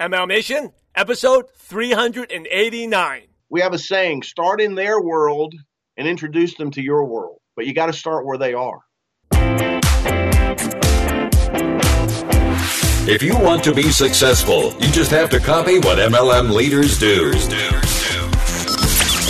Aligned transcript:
MLM 0.00 0.28
Nation, 0.28 0.70
episode 0.94 1.46
389. 1.56 3.22
We 3.50 3.60
have 3.62 3.72
a 3.72 3.78
saying 3.80 4.22
start 4.22 4.60
in 4.60 4.76
their 4.76 5.00
world 5.00 5.56
and 5.96 6.06
introduce 6.06 6.54
them 6.54 6.70
to 6.70 6.80
your 6.80 7.04
world, 7.04 7.40
but 7.56 7.66
you 7.66 7.74
got 7.74 7.86
to 7.86 7.92
start 7.92 8.24
where 8.24 8.38
they 8.38 8.54
are. 8.54 8.78
If 13.10 13.24
you 13.24 13.36
want 13.40 13.64
to 13.64 13.74
be 13.74 13.90
successful, 13.90 14.72
you 14.74 14.88
just 14.92 15.10
have 15.10 15.30
to 15.30 15.40
copy 15.40 15.80
what 15.80 15.98
MLM 15.98 16.52
leaders 16.52 16.96
do. 17.00 17.32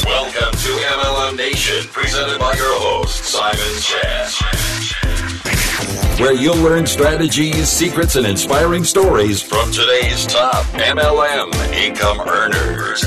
Welcome 0.04 0.52
to 0.52 0.68
MLM 0.68 1.36
Nation, 1.38 1.88
presented 1.90 2.38
by 2.38 2.52
your 2.52 2.78
host, 2.78 3.24
Simon 3.24 3.80
Chan. 3.80 4.87
Where 6.18 6.32
you'll 6.32 6.56
learn 6.56 6.84
strategies, 6.84 7.68
secrets, 7.68 8.16
and 8.16 8.26
inspiring 8.26 8.82
stories 8.82 9.40
from 9.40 9.70
today's 9.70 10.26
top 10.26 10.64
MLM 10.74 11.54
income 11.72 12.18
earners. 12.28 13.04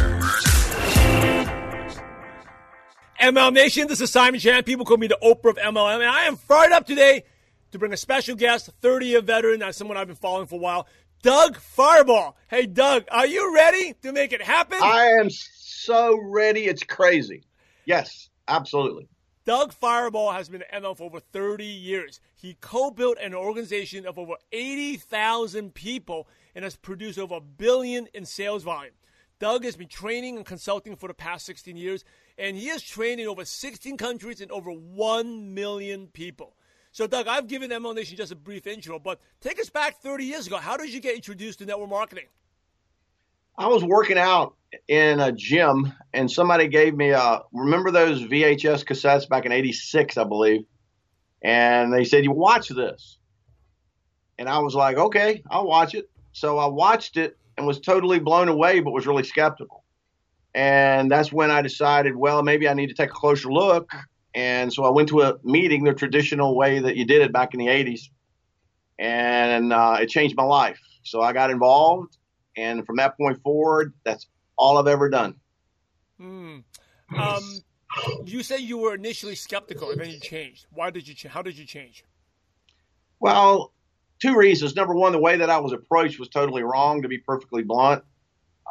MLM 3.20 3.54
Nation, 3.54 3.90
this 3.90 4.00
is 4.00 4.10
Simon 4.12 4.40
Chan. 4.40 4.64
People 4.64 4.86
call 4.86 4.96
me 4.96 5.08
the 5.08 5.18
Oprah 5.22 5.50
of 5.50 5.58
MLM, 5.58 5.96
and 5.96 6.05
I 6.05 6.22
am 6.24 6.38
fired 6.38 6.72
up 6.72 6.86
today 6.86 7.26
to 7.74 7.80
bring 7.80 7.92
a 7.92 7.98
special 7.98 8.38
guest, 8.38 8.70
30 8.80 9.08
year 9.08 9.22
veteran, 9.22 9.60
that's 9.60 9.78
someone 9.78 9.98
I've 9.98 10.08
been 10.08 10.16
following 10.16 10.48
for 10.48 10.55
a 10.55 10.60
while, 10.60 10.88
Doug 11.22 11.58
Firebaugh. 11.58 12.34
Hey, 12.48 12.66
Doug, 12.66 13.04
are 13.12 13.28
you 13.28 13.54
ready 13.54 13.94
to 14.04 14.14
make 14.14 14.32
it 14.32 14.41
happen? 14.41 14.80
I 14.82 15.08
am 15.20 15.30
so 15.30 16.18
ready. 16.18 16.62
It's 16.62 16.84
crazy. 16.84 17.44
Yes, 17.84 18.30
absolutely. 18.48 19.10
Doug 19.44 19.73
Firebaugh 19.73 20.34
has 20.34 20.50
been 20.50 20.62
at 20.62 20.84
MLM 20.84 20.98
for 20.98 21.05
over 21.05 21.20
30 21.20 21.66
years. 21.66 22.20
He 22.36 22.58
co 22.62 22.91
built 22.91 23.18
an 23.20 23.34
organization 23.34 24.05
of 24.05 24.20
over 24.20 24.36
80,000 24.52 25.73
people 25.73 26.27
and 26.54 26.63
has 26.63 26.76
produced 26.76 27.18
over 27.18 27.36
a 27.36 27.41
billion 27.41 28.08
in 28.13 28.26
sales 28.26 28.62
volume. 28.63 28.94
Doug 29.40 29.63
has 29.63 29.76
been 29.76 29.88
training 29.88 30.38
and 30.38 30.46
consulting 30.46 30.96
for 30.96 31.08
the 31.08 31.16
past 31.16 31.48
16 31.48 31.76
years, 31.76 32.05
and 32.38 32.55
he 32.55 32.68
has 32.68 32.84
trained 32.84 33.20
in 33.20 33.27
over 33.27 33.43
16 33.43 33.98
countries 33.98 34.41
and 34.41 34.51
over 34.51 34.70
1 34.70 35.55
million 35.55 36.07
people. 36.07 36.55
So, 36.91 37.07
Doug, 37.07 37.27
I've 37.27 37.48
given 37.48 37.71
MLM 37.71 37.96
Nation 37.96 38.18
just 38.18 38.32
a 38.32 38.35
brief 38.35 38.68
intro, 38.68 38.99
but 38.99 39.20
take 39.40 39.60
us 39.60 39.71
back 39.71 40.01
30 40.01 40.26
years 40.26 40.46
ago. 40.46 40.57
How 40.57 40.77
did 40.77 40.94
you 40.94 40.99
get 40.99 41.16
introduced 41.16 41.60
to 41.60 41.66
network 41.66 41.90
marketing? 41.90 42.26
I 43.57 43.68
was 43.68 43.84
working 43.84 44.18
out 44.18 44.55
in 44.88 45.20
a 45.20 45.32
gym, 45.32 45.94
and 46.13 46.32
somebody 46.32 46.68
gave 46.68 46.96
me 46.96 47.10
a 47.12 47.41
remember 47.54 47.91
those 47.91 48.21
VHS 48.21 48.85
cassettes 48.85 49.27
back 49.27 49.46
in 49.46 49.52
'86, 49.52 50.18
I 50.18 50.24
believe, 50.24 50.62
and 51.44 51.94
they 51.94 52.05
said, 52.05 52.24
"You 52.24 52.32
watch 52.32 52.70
this," 52.70 53.18
and 54.38 54.48
I 54.49 54.60
was 54.60 54.76
like, 54.76 54.98
"Okay, 54.98 55.44
I'll 55.49 55.68
watch 55.68 55.96
it." 55.96 56.10
So 56.32 56.57
I 56.57 56.68
watched 56.68 57.18
it 57.18 57.38
and 57.57 57.68
was 57.68 57.79
totally 57.79 58.20
blown 58.20 58.48
away, 58.48 58.79
but 58.79 58.91
was 58.91 59.05
really 59.05 59.24
skeptical. 59.24 59.84
And 60.54 61.10
that's 61.10 61.32
when 61.32 61.52
I 61.52 61.62
decided, 61.62 62.16
well, 62.16 62.44
maybe 62.44 62.68
I 62.68 62.74
need 62.74 62.88
to 62.88 62.94
take 62.94 63.10
a 63.10 63.13
closer 63.13 63.52
look. 63.52 63.91
And 64.34 64.72
so 64.72 64.84
I 64.84 64.90
went 64.90 65.09
to 65.09 65.22
a 65.22 65.35
meeting 65.44 65.84
the 65.84 65.94
traditional 65.94 66.56
way 66.56 66.79
that 66.79 66.96
you 66.96 67.06
did 67.06 67.22
it 67.22 67.31
back 67.31 67.53
in 67.53 67.59
the 67.59 67.68
80s. 67.68 68.09
And 69.00 69.74
uh, 69.74 69.97
it 70.02 70.09
changed 70.09 70.35
my 70.35 70.44
life. 70.44 70.79
So 71.03 71.22
I 71.22 71.34
got 71.34 71.52
involved. 71.52 72.18
And 72.57 72.85
from 72.85 72.97
that 72.97 73.18
point 73.18 73.41
forward, 73.41 73.94
that's 74.03 74.28
all 74.57 74.78
I've 74.78 74.88
ever 74.88 75.09
done. 75.09 75.35
Hmm. 76.19 76.59
Um, 77.18 77.59
you 78.25 78.44
say 78.44 78.59
you 78.59 78.78
were 78.78 78.96
initially 78.96 79.35
skeptical 79.35 79.91
and 79.91 80.00
then 80.00 80.09
you 80.09 80.19
changed. 80.19 80.66
Why 80.72 80.90
did 80.90 81.07
you 81.07 81.13
change? 81.13 81.34
How 81.34 81.41
did 81.41 81.57
you 81.57 81.66
change? 81.66 82.03
Well, 83.19 83.74
two 84.19 84.35
reasons. 84.35 84.75
Number 84.75 84.96
one, 84.96 85.12
the 85.12 85.19
way 85.19 85.38
that 85.38 85.50
I 85.50 85.59
was 85.59 85.74
approached 85.74 86.19
was 86.19 86.29
totally 86.29 86.63
wrong, 86.63 87.02
to 87.02 87.07
be 87.07 87.18
perfectly 87.18 87.63
blunt. 87.63 88.03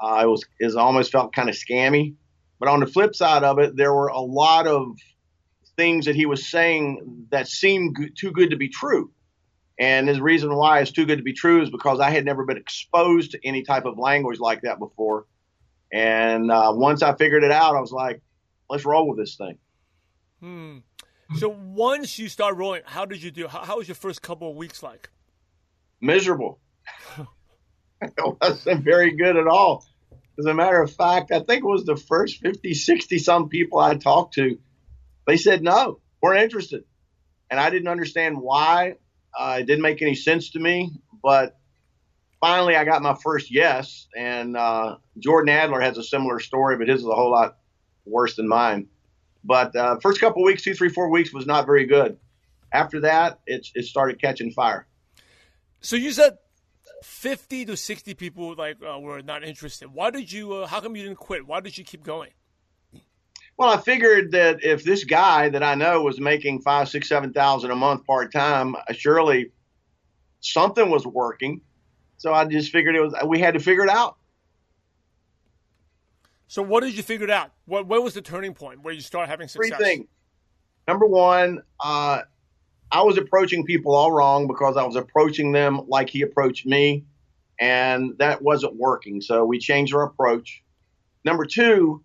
Uh, 0.00 0.20
it 0.22 0.26
was 0.26 0.44
it 0.58 0.74
almost 0.76 1.12
felt 1.12 1.34
kind 1.34 1.48
of 1.48 1.54
scammy. 1.54 2.14
But 2.58 2.68
on 2.68 2.80
the 2.80 2.86
flip 2.86 3.14
side 3.14 3.42
of 3.42 3.58
it, 3.58 3.76
there 3.76 3.94
were 3.94 4.08
a 4.08 4.20
lot 4.20 4.66
of 4.66 4.96
things 5.76 6.04
that 6.04 6.14
he 6.14 6.26
was 6.26 6.46
saying 6.46 7.26
that 7.30 7.48
seemed 7.48 7.96
too 8.16 8.32
good 8.32 8.50
to 8.50 8.56
be 8.56 8.68
true. 8.68 9.10
And 9.80 10.06
the 10.06 10.22
reason 10.22 10.54
why 10.54 10.80
it's 10.80 10.92
too 10.92 11.06
good 11.06 11.16
to 11.16 11.24
be 11.24 11.32
true 11.32 11.62
is 11.62 11.70
because 11.70 12.00
I 12.00 12.10
had 12.10 12.24
never 12.24 12.44
been 12.44 12.58
exposed 12.58 13.32
to 13.32 13.40
any 13.42 13.62
type 13.62 13.86
of 13.86 13.98
language 13.98 14.38
like 14.38 14.62
that 14.62 14.78
before. 14.78 15.26
And 15.92 16.50
uh, 16.50 16.72
once 16.74 17.02
I 17.02 17.16
figured 17.16 17.42
it 17.42 17.50
out, 17.50 17.74
I 17.74 17.80
was 17.80 17.90
like, 17.90 18.20
let's 18.68 18.84
roll 18.84 19.08
with 19.08 19.18
this 19.18 19.36
thing. 19.36 19.58
Hmm. 20.40 20.78
So 21.38 21.48
once 21.48 22.18
you 22.18 22.28
start 22.28 22.56
rolling, 22.56 22.82
how 22.84 23.06
did 23.06 23.22
you 23.22 23.30
do? 23.30 23.48
How, 23.48 23.60
how 23.60 23.78
was 23.78 23.88
your 23.88 23.94
first 23.94 24.20
couple 24.20 24.50
of 24.50 24.56
weeks 24.56 24.82
like? 24.82 25.08
Miserable. 26.00 26.60
it 28.02 28.12
wasn't 28.40 28.84
very 28.84 29.16
good 29.16 29.36
at 29.36 29.46
all. 29.46 29.86
As 30.38 30.46
a 30.46 30.54
matter 30.54 30.80
of 30.80 30.92
fact, 30.92 31.32
I 31.32 31.40
think 31.40 31.64
it 31.64 31.68
was 31.68 31.84
the 31.84 31.96
first 31.96 32.38
50, 32.38 32.74
60 32.74 33.18
some 33.18 33.48
people 33.48 33.78
I 33.78 33.94
talked 33.96 34.34
to 34.34 34.58
they 35.30 35.36
said 35.36 35.62
no, 35.62 36.00
we're 36.20 36.34
interested. 36.34 36.82
And 37.50 37.60
I 37.60 37.70
didn't 37.70 37.88
understand 37.88 38.40
why. 38.40 38.96
Uh, 39.38 39.58
it 39.60 39.66
didn't 39.66 39.82
make 39.82 40.02
any 40.02 40.14
sense 40.14 40.50
to 40.50 40.58
me. 40.58 40.92
But 41.22 41.58
finally, 42.40 42.76
I 42.76 42.84
got 42.84 43.02
my 43.02 43.16
first 43.22 43.50
yes. 43.50 44.08
And 44.16 44.56
uh, 44.56 44.96
Jordan 45.18 45.54
Adler 45.54 45.80
has 45.80 45.98
a 45.98 46.04
similar 46.04 46.40
story, 46.40 46.76
but 46.76 46.88
his 46.88 47.00
is 47.00 47.06
a 47.06 47.14
whole 47.14 47.30
lot 47.30 47.56
worse 48.04 48.36
than 48.36 48.48
mine. 48.48 48.88
But 49.44 49.74
uh, 49.74 49.98
first 50.00 50.20
couple 50.20 50.42
weeks, 50.42 50.62
two, 50.62 50.74
three, 50.74 50.90
four 50.90 51.10
weeks 51.10 51.32
was 51.32 51.46
not 51.46 51.66
very 51.66 51.86
good. 51.86 52.18
After 52.72 53.00
that, 53.00 53.40
it, 53.46 53.66
it 53.74 53.84
started 53.84 54.20
catching 54.20 54.52
fire. 54.52 54.86
So 55.80 55.96
you 55.96 56.12
said 56.12 56.38
50 57.02 57.64
to 57.66 57.76
60 57.76 58.14
people 58.14 58.54
like 58.54 58.76
uh, 58.86 58.98
were 58.98 59.22
not 59.22 59.44
interested. 59.44 59.88
Why 59.88 60.10
did 60.10 60.30
you? 60.30 60.52
Uh, 60.52 60.66
how 60.66 60.80
come 60.80 60.94
you 60.94 61.02
didn't 61.02 61.18
quit? 61.18 61.46
Why 61.46 61.60
did 61.60 61.78
you 61.78 61.84
keep 61.84 62.02
going? 62.04 62.30
Well, 63.60 63.68
I 63.68 63.76
figured 63.76 64.32
that 64.32 64.64
if 64.64 64.84
this 64.84 65.04
guy 65.04 65.50
that 65.50 65.62
I 65.62 65.74
know 65.74 66.00
was 66.00 66.18
making 66.18 66.62
five, 66.62 66.88
six, 66.88 67.10
seven 67.10 67.34
thousand 67.34 67.70
a 67.70 67.76
month 67.76 68.06
part 68.06 68.32
time, 68.32 68.74
uh, 68.74 68.94
surely 68.94 69.52
something 70.40 70.88
was 70.88 71.06
working. 71.06 71.60
So 72.16 72.32
I 72.32 72.46
just 72.46 72.72
figured 72.72 72.96
it 72.96 73.02
was 73.02 73.14
we 73.26 73.38
had 73.38 73.52
to 73.52 73.60
figure 73.60 73.84
it 73.84 73.90
out. 73.90 74.16
So 76.48 76.62
what 76.62 76.84
did 76.84 76.96
you 76.96 77.02
figure 77.02 77.30
out? 77.30 77.52
What 77.66 77.86
what 77.86 78.02
was 78.02 78.14
the 78.14 78.22
turning 78.22 78.54
point 78.54 78.82
where 78.82 78.94
you 78.94 79.02
start 79.02 79.28
having 79.28 79.46
success? 79.46 79.76
Three 79.76 79.84
things. 79.84 80.06
Number 80.88 81.04
one, 81.04 81.60
uh, 81.80 82.22
I 82.90 83.02
was 83.02 83.18
approaching 83.18 83.66
people 83.66 83.94
all 83.94 84.10
wrong 84.10 84.46
because 84.46 84.78
I 84.78 84.86
was 84.86 84.96
approaching 84.96 85.52
them 85.52 85.82
like 85.86 86.08
he 86.08 86.22
approached 86.22 86.64
me, 86.64 87.04
and 87.58 88.16
that 88.20 88.40
wasn't 88.40 88.76
working. 88.76 89.20
So 89.20 89.44
we 89.44 89.58
changed 89.58 89.94
our 89.94 90.04
approach. 90.04 90.62
Number 91.26 91.44
two, 91.44 92.02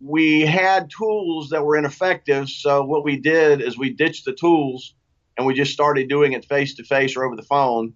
we 0.00 0.42
had 0.42 0.90
tools 0.90 1.50
that 1.50 1.64
were 1.64 1.76
ineffective. 1.76 2.48
So 2.48 2.84
what 2.84 3.04
we 3.04 3.16
did 3.16 3.62
is 3.62 3.78
we 3.78 3.90
ditched 3.90 4.24
the 4.24 4.34
tools 4.34 4.94
and 5.36 5.46
we 5.46 5.54
just 5.54 5.72
started 5.72 6.08
doing 6.08 6.32
it 6.32 6.44
face 6.44 6.74
to 6.74 6.84
face 6.84 7.16
or 7.16 7.24
over 7.24 7.36
the 7.36 7.42
phone. 7.42 7.94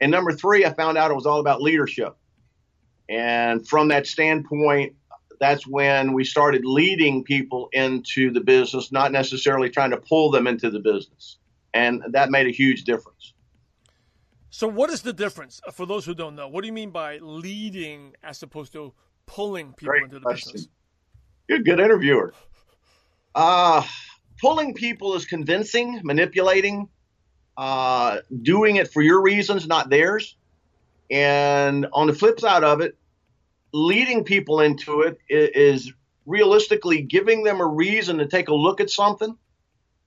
And 0.00 0.10
number 0.10 0.32
three, 0.32 0.64
I 0.64 0.72
found 0.72 0.98
out 0.98 1.10
it 1.10 1.14
was 1.14 1.26
all 1.26 1.40
about 1.40 1.62
leadership. 1.62 2.16
And 3.08 3.66
from 3.66 3.88
that 3.88 4.06
standpoint, 4.06 4.94
that's 5.40 5.66
when 5.66 6.12
we 6.12 6.24
started 6.24 6.64
leading 6.64 7.24
people 7.24 7.68
into 7.72 8.32
the 8.32 8.40
business, 8.40 8.92
not 8.92 9.10
necessarily 9.10 9.68
trying 9.68 9.90
to 9.90 9.96
pull 9.96 10.30
them 10.30 10.46
into 10.46 10.70
the 10.70 10.78
business. 10.78 11.38
And 11.74 12.02
that 12.10 12.30
made 12.30 12.46
a 12.46 12.50
huge 12.50 12.84
difference. 12.84 13.34
So, 14.50 14.68
what 14.68 14.90
is 14.90 15.02
the 15.02 15.12
difference 15.14 15.60
uh, 15.66 15.70
for 15.70 15.86
those 15.86 16.04
who 16.04 16.14
don't 16.14 16.36
know? 16.36 16.46
What 16.46 16.60
do 16.60 16.66
you 16.66 16.72
mean 16.74 16.90
by 16.90 17.18
leading 17.18 18.14
as 18.22 18.42
opposed 18.42 18.72
to 18.74 18.92
pulling 19.26 19.72
people 19.72 19.92
Great 19.92 20.02
into 20.04 20.16
the 20.16 20.20
question. 20.20 20.52
business? 20.52 20.68
Good, 21.48 21.64
good 21.64 21.80
interviewer. 21.80 22.32
Uh, 23.34 23.82
pulling 24.40 24.74
people 24.74 25.14
is 25.14 25.26
convincing, 25.26 26.00
manipulating, 26.04 26.88
uh, 27.56 28.18
doing 28.42 28.76
it 28.76 28.92
for 28.92 29.02
your 29.02 29.22
reasons, 29.22 29.66
not 29.66 29.90
theirs. 29.90 30.36
And 31.10 31.86
on 31.92 32.06
the 32.06 32.12
flip 32.12 32.40
side 32.40 32.64
of 32.64 32.80
it, 32.80 32.96
leading 33.72 34.24
people 34.24 34.60
into 34.60 35.02
it 35.02 35.18
is 35.28 35.92
realistically 36.26 37.02
giving 37.02 37.42
them 37.42 37.60
a 37.60 37.66
reason 37.66 38.18
to 38.18 38.26
take 38.26 38.48
a 38.48 38.54
look 38.54 38.80
at 38.80 38.90
something, 38.90 39.36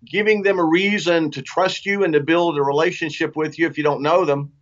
giving 0.06 0.42
them 0.42 0.60
a 0.60 0.64
reason 0.64 1.31
to 1.31 1.42
trust 1.42 1.86
you 1.86 2.04
and 2.04 2.14
to 2.14 2.22
build 2.22 2.58
a 2.58 2.64
relationship 2.64 3.36
with 3.36 3.60
you 3.60 3.68
if 3.68 3.78
you 3.78 3.84
don't 3.84 4.02
know 4.02 4.24
them, 4.24 4.54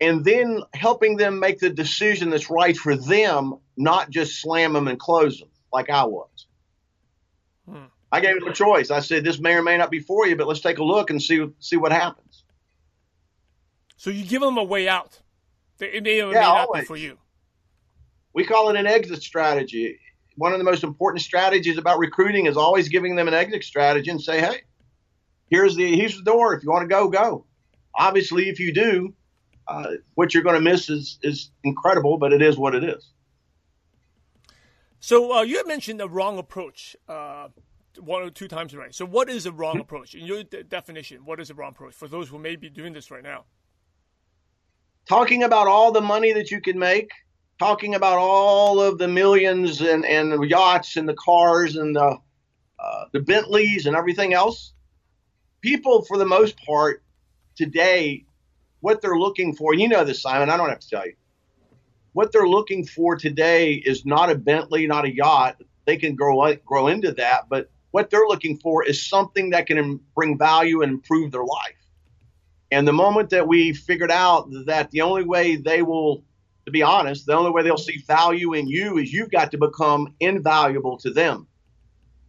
and 0.00 0.24
then 0.24 0.62
helping 0.74 1.16
them 1.16 1.38
make 1.38 1.60
the 1.60 1.70
decision 1.70 2.30
that's 2.30 2.50
right 2.50 2.76
for 2.76 2.96
them, 2.96 3.54
not 3.76 4.10
just 4.10 4.40
slam 4.40 4.72
them 4.72 4.88
and 4.88 4.98
close 4.98 5.38
them 5.38 5.47
like 5.72 5.90
I 5.90 6.04
was. 6.04 6.46
Hmm. 7.68 7.84
I 8.10 8.20
gave 8.20 8.40
them 8.40 8.48
a 8.48 8.52
choice. 8.52 8.90
I 8.90 9.00
said, 9.00 9.24
"This 9.24 9.38
may 9.38 9.54
or 9.54 9.62
may 9.62 9.76
not 9.76 9.90
be 9.90 10.00
for 10.00 10.26
you, 10.26 10.36
but 10.36 10.46
let's 10.46 10.60
take 10.60 10.78
a 10.78 10.84
look 10.84 11.10
and 11.10 11.22
see 11.22 11.46
see 11.60 11.76
what 11.76 11.92
happens." 11.92 12.44
So 13.96 14.10
you 14.10 14.24
give 14.24 14.40
them 14.40 14.56
a 14.56 14.64
way 14.64 14.88
out. 14.88 15.20
It 15.80 16.02
may 16.02 16.22
or 16.22 16.32
yeah, 16.32 16.40
may 16.40 16.46
not 16.46 16.66
always. 16.68 16.82
be 16.82 16.86
for 16.86 16.96
you. 16.96 17.18
We 18.32 18.44
call 18.44 18.70
it 18.70 18.76
an 18.76 18.86
exit 18.86 19.22
strategy. 19.22 19.98
One 20.36 20.52
of 20.52 20.58
the 20.58 20.64
most 20.64 20.84
important 20.84 21.22
strategies 21.22 21.78
about 21.78 21.98
recruiting 21.98 22.46
is 22.46 22.56
always 22.56 22.88
giving 22.88 23.16
them 23.16 23.28
an 23.28 23.34
exit 23.34 23.64
strategy 23.64 24.10
and 24.10 24.20
say, 24.20 24.40
"Hey, 24.40 24.62
here's 25.50 25.76
the 25.76 25.96
here's 25.96 26.16
the 26.16 26.22
door. 26.22 26.54
If 26.54 26.62
you 26.62 26.70
want 26.70 26.82
to 26.82 26.88
go, 26.88 27.08
go." 27.08 27.44
Obviously, 27.94 28.48
if 28.48 28.60
you 28.60 28.72
do, 28.72 29.14
uh, 29.66 29.90
what 30.14 30.32
you're 30.32 30.42
going 30.42 30.54
to 30.54 30.60
miss 30.60 30.88
is 30.88 31.18
is 31.22 31.50
incredible, 31.64 32.16
but 32.16 32.32
it 32.32 32.40
is 32.40 32.56
what 32.56 32.74
it 32.74 32.84
is. 32.84 33.12
So 35.00 35.32
uh, 35.32 35.42
you 35.42 35.56
had 35.56 35.66
mentioned 35.66 36.00
the 36.00 36.08
wrong 36.08 36.38
approach 36.38 36.96
uh, 37.08 37.48
one 38.00 38.22
or 38.22 38.30
two 38.30 38.48
times 38.48 38.74
already. 38.74 38.92
So 38.92 39.04
what 39.04 39.28
is 39.28 39.46
a 39.46 39.52
wrong 39.52 39.74
mm-hmm. 39.74 39.82
approach? 39.82 40.14
In 40.14 40.24
your 40.24 40.42
de- 40.44 40.64
definition, 40.64 41.24
what 41.24 41.40
is 41.40 41.50
a 41.50 41.54
wrong 41.54 41.70
approach 41.70 41.94
for 41.94 42.08
those 42.08 42.28
who 42.28 42.38
may 42.38 42.56
be 42.56 42.68
doing 42.68 42.92
this 42.92 43.10
right 43.10 43.22
now? 43.22 43.44
Talking 45.08 45.42
about 45.42 45.68
all 45.68 45.92
the 45.92 46.00
money 46.00 46.32
that 46.32 46.50
you 46.50 46.60
can 46.60 46.78
make, 46.78 47.10
talking 47.58 47.94
about 47.94 48.18
all 48.18 48.80
of 48.80 48.98
the 48.98 49.08
millions 49.08 49.80
and, 49.80 50.04
and 50.04 50.48
yachts 50.48 50.96
and 50.96 51.08
the 51.08 51.14
cars 51.14 51.76
and 51.76 51.96
the, 51.96 52.18
uh, 52.78 53.04
the 53.12 53.20
Bentleys 53.20 53.86
and 53.86 53.96
everything 53.96 54.34
else. 54.34 54.74
People, 55.60 56.04
for 56.04 56.18
the 56.18 56.26
most 56.26 56.56
part, 56.64 57.02
today, 57.56 58.24
what 58.80 59.00
they're 59.00 59.18
looking 59.18 59.54
for, 59.54 59.74
you 59.74 59.88
know 59.88 60.04
this, 60.04 60.22
Simon, 60.22 60.50
I 60.50 60.56
don't 60.56 60.68
have 60.68 60.80
to 60.80 60.88
tell 60.88 61.06
you. 61.06 61.14
What 62.18 62.32
they're 62.32 62.48
looking 62.48 62.84
for 62.84 63.14
today 63.14 63.74
is 63.74 64.04
not 64.04 64.28
a 64.28 64.34
Bentley, 64.34 64.88
not 64.88 65.04
a 65.04 65.14
yacht. 65.14 65.62
They 65.84 65.96
can 65.96 66.16
grow 66.16 66.52
grow 66.66 66.88
into 66.88 67.12
that, 67.12 67.48
but 67.48 67.70
what 67.92 68.10
they're 68.10 68.26
looking 68.26 68.56
for 68.56 68.84
is 68.84 69.08
something 69.08 69.50
that 69.50 69.68
can 69.68 70.00
bring 70.16 70.36
value 70.36 70.82
and 70.82 70.90
improve 70.90 71.30
their 71.30 71.44
life. 71.44 71.76
And 72.72 72.88
the 72.88 72.92
moment 72.92 73.30
that 73.30 73.46
we 73.46 73.72
figured 73.72 74.10
out 74.10 74.48
that 74.66 74.90
the 74.90 75.02
only 75.02 75.22
way 75.22 75.54
they 75.54 75.82
will, 75.82 76.24
to 76.66 76.72
be 76.72 76.82
honest, 76.82 77.24
the 77.24 77.36
only 77.36 77.52
way 77.52 77.62
they'll 77.62 77.78
see 77.78 77.98
value 77.98 78.52
in 78.54 78.66
you 78.66 78.98
is 78.98 79.12
you've 79.12 79.30
got 79.30 79.52
to 79.52 79.58
become 79.58 80.12
invaluable 80.18 80.98
to 80.98 81.12
them. 81.12 81.46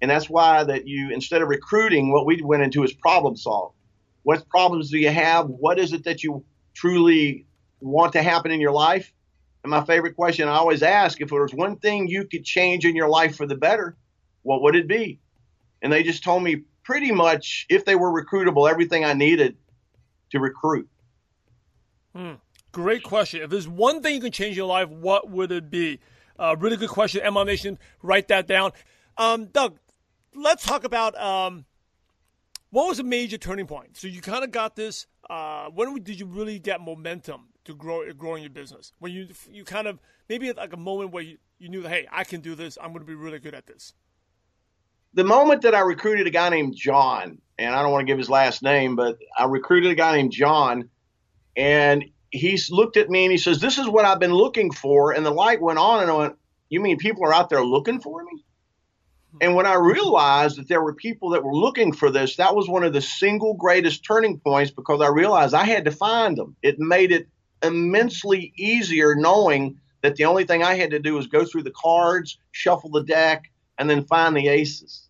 And 0.04 0.12
that's 0.12 0.30
why 0.30 0.64
that 0.66 0.88
you, 0.88 1.10
instead 1.12 1.42
of 1.42 1.48
recruiting, 1.48 2.12
what 2.12 2.28
we 2.28 2.40
went 2.44 2.62
into 2.62 2.84
is 2.84 2.94
problem 2.94 3.36
solve. 3.36 3.74
What 4.22 4.48
problems 4.50 4.92
do 4.92 5.00
you 5.00 5.10
have? 5.10 5.48
What 5.48 5.80
is 5.80 5.94
it 5.94 6.04
that 6.04 6.24
you 6.24 6.46
truly 6.76 7.48
want 7.80 8.14
to 8.14 8.22
happen 8.22 8.52
in 8.52 8.62
your 8.62 8.72
life? 8.72 9.12
And 9.64 9.72
my 9.72 9.84
favorite 9.84 10.16
question 10.16 10.48
I 10.48 10.56
always 10.56 10.84
ask 10.84 11.20
if 11.20 11.30
there 11.30 11.42
was 11.42 11.54
one 11.54 11.78
thing 11.78 12.08
you 12.08 12.26
could 12.26 12.46
change 12.46 12.86
in 12.86 12.96
your 12.96 13.10
life 13.10 13.36
for 13.36 13.46
the 13.46 13.56
better, 13.56 13.98
what 14.44 14.62
would 14.62 14.76
it 14.76 14.88
be? 14.88 15.20
And 15.82 15.92
they 15.92 16.04
just 16.04 16.24
told 16.24 16.44
me 16.44 16.64
pretty 16.84 17.12
much 17.12 17.66
if 17.70 17.86
they 17.86 17.96
were 17.96 18.12
recruitable, 18.12 18.70
everything 18.70 19.04
I 19.06 19.14
needed 19.14 19.58
to 20.32 20.40
recruit. 20.40 20.90
Hmm. 22.16 22.34
Great 22.72 23.04
question. 23.04 23.42
If 23.42 23.50
there's 23.50 23.68
one 23.68 24.02
thing 24.02 24.16
you 24.16 24.22
can 24.22 24.32
change 24.32 24.52
in 24.52 24.58
your 24.58 24.68
life, 24.68 24.90
what 24.90 25.30
would 25.30 25.52
it 25.52 25.70
be? 25.70 26.00
Uh, 26.38 26.56
really 26.58 26.78
good 26.78 26.90
question. 26.90 27.22
MLM 27.22 27.46
Nation, 27.46 27.80
write 28.02 28.28
that 28.30 28.48
down. 28.48 28.72
Um, 29.18 29.46
Doug, 29.48 29.78
let's 30.34 30.64
talk 30.64 30.84
about 30.84 31.20
um, 31.20 31.66
what 32.70 32.88
was 32.88 33.00
a 33.00 33.04
major 33.04 33.38
turning 33.38 33.68
point. 33.68 33.98
So 33.98 34.08
you 34.08 34.22
kind 34.22 34.44
of 34.44 34.52
got 34.52 34.76
this. 34.76 35.08
Uh, 35.30 35.70
when 35.70 35.94
did 36.02 36.20
you 36.20 36.26
really 36.26 36.60
get 36.60 36.80
momentum 36.82 37.50
to 37.70 37.76
grow 37.76 38.12
growing 38.14 38.44
your 38.44 38.50
business? 38.52 38.94
When 39.00 39.12
you 39.12 39.30
you 39.50 39.64
kind 39.64 39.88
of 39.88 40.00
maybe 40.28 40.52
like 40.52 40.74
a 40.74 40.78
moment 40.78 41.12
where 41.12 41.24
you, 41.24 41.38
you 41.58 41.70
knew 41.70 41.82
that 41.84 41.90
hey, 41.90 42.08
I 42.12 42.24
can 42.24 42.42
do 42.42 42.56
this. 42.56 42.78
I'm 42.82 42.90
going 42.90 43.00
to 43.00 43.06
be 43.06 43.16
really 43.16 43.40
good 43.40 43.54
at 43.54 43.66
this 43.66 43.94
the 45.14 45.24
moment 45.24 45.64
that 45.64 45.76
I 45.76 45.80
recruited 45.82 46.28
a 46.28 46.32
guy 46.32 46.50
named 46.50 46.76
John, 46.76 47.40
and 47.58 47.76
I 47.76 47.82
don't 47.82 47.92
want 47.92 48.02
to 48.02 48.12
give 48.12 48.18
his 48.18 48.30
last 48.30 48.62
name, 48.62 48.96
but 48.96 49.18
I 49.38 49.46
recruited 49.46 49.92
a 49.92 49.96
guy 49.96 50.16
named 50.16 50.32
John, 50.32 50.90
and 51.56 52.06
he 52.32 52.60
looked 52.70 52.96
at 52.96 53.10
me 53.10 53.26
and 53.26 53.32
he 53.32 53.38
says, 53.38 53.60
"This 53.60 53.78
is 53.78 53.88
what 53.88 54.06
I've 54.06 54.20
been 54.20 54.34
looking 54.34 54.72
for." 54.72 55.12
And 55.12 55.26
the 55.26 55.32
light 55.32 55.62
went 55.62 55.80
on, 55.80 56.04
and 56.04 56.16
went, 56.16 56.36
"You 56.70 56.80
mean 56.80 56.98
people 56.98 57.26
are 57.26 57.34
out 57.34 57.50
there 57.50 57.64
looking 57.64 58.00
for 58.00 58.24
me?" 58.24 58.44
And 59.42 59.56
when 59.56 59.66
I 59.66 59.76
realized 59.76 60.58
that 60.58 60.68
there 60.68 60.82
were 60.82 60.94
people 60.94 61.30
that 61.30 61.44
were 61.44 61.56
looking 61.56 61.92
for 61.92 62.10
this, 62.10 62.36
that 62.38 62.56
was 62.56 62.68
one 62.68 62.84
of 62.84 62.94
the 62.94 63.02
single 63.02 63.54
greatest 63.54 64.04
turning 64.04 64.40
points 64.40 64.72
because 64.72 65.02
I 65.02 65.08
realized 65.08 65.54
I 65.54 65.66
had 65.66 65.86
to 65.86 65.92
find 65.92 66.38
them. 66.38 66.56
It 66.62 66.80
made 66.80 67.12
it 67.12 67.28
immensely 67.64 68.54
easier 68.56 69.16
knowing 69.16 69.80
that 70.02 70.16
the 70.16 70.26
only 70.26 70.46
thing 70.46 70.64
I 70.64 70.76
had 70.76 70.92
to 70.92 71.00
do 71.00 71.16
was 71.16 71.28
go 71.28 71.46
through 71.46 71.64
the 71.64 71.72
cards, 71.72 72.38
shuffle 72.52 72.90
the 72.90 73.04
deck, 73.04 73.52
and 73.78 73.90
then 73.90 74.04
find 74.04 74.36
the 74.36 74.48
aces. 74.48 75.10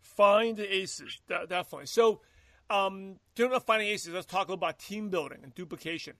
Find 0.00 0.56
the 0.56 0.74
aces, 0.74 1.20
definitely. 1.28 1.86
So, 1.86 2.20
um, 2.70 3.16
talking 3.34 3.50
about 3.50 3.66
finding 3.66 3.88
aces, 3.88 4.14
let's 4.14 4.26
talk 4.26 4.48
about 4.48 4.78
team 4.78 5.10
building 5.10 5.38
and 5.42 5.54
duplication. 5.54 6.14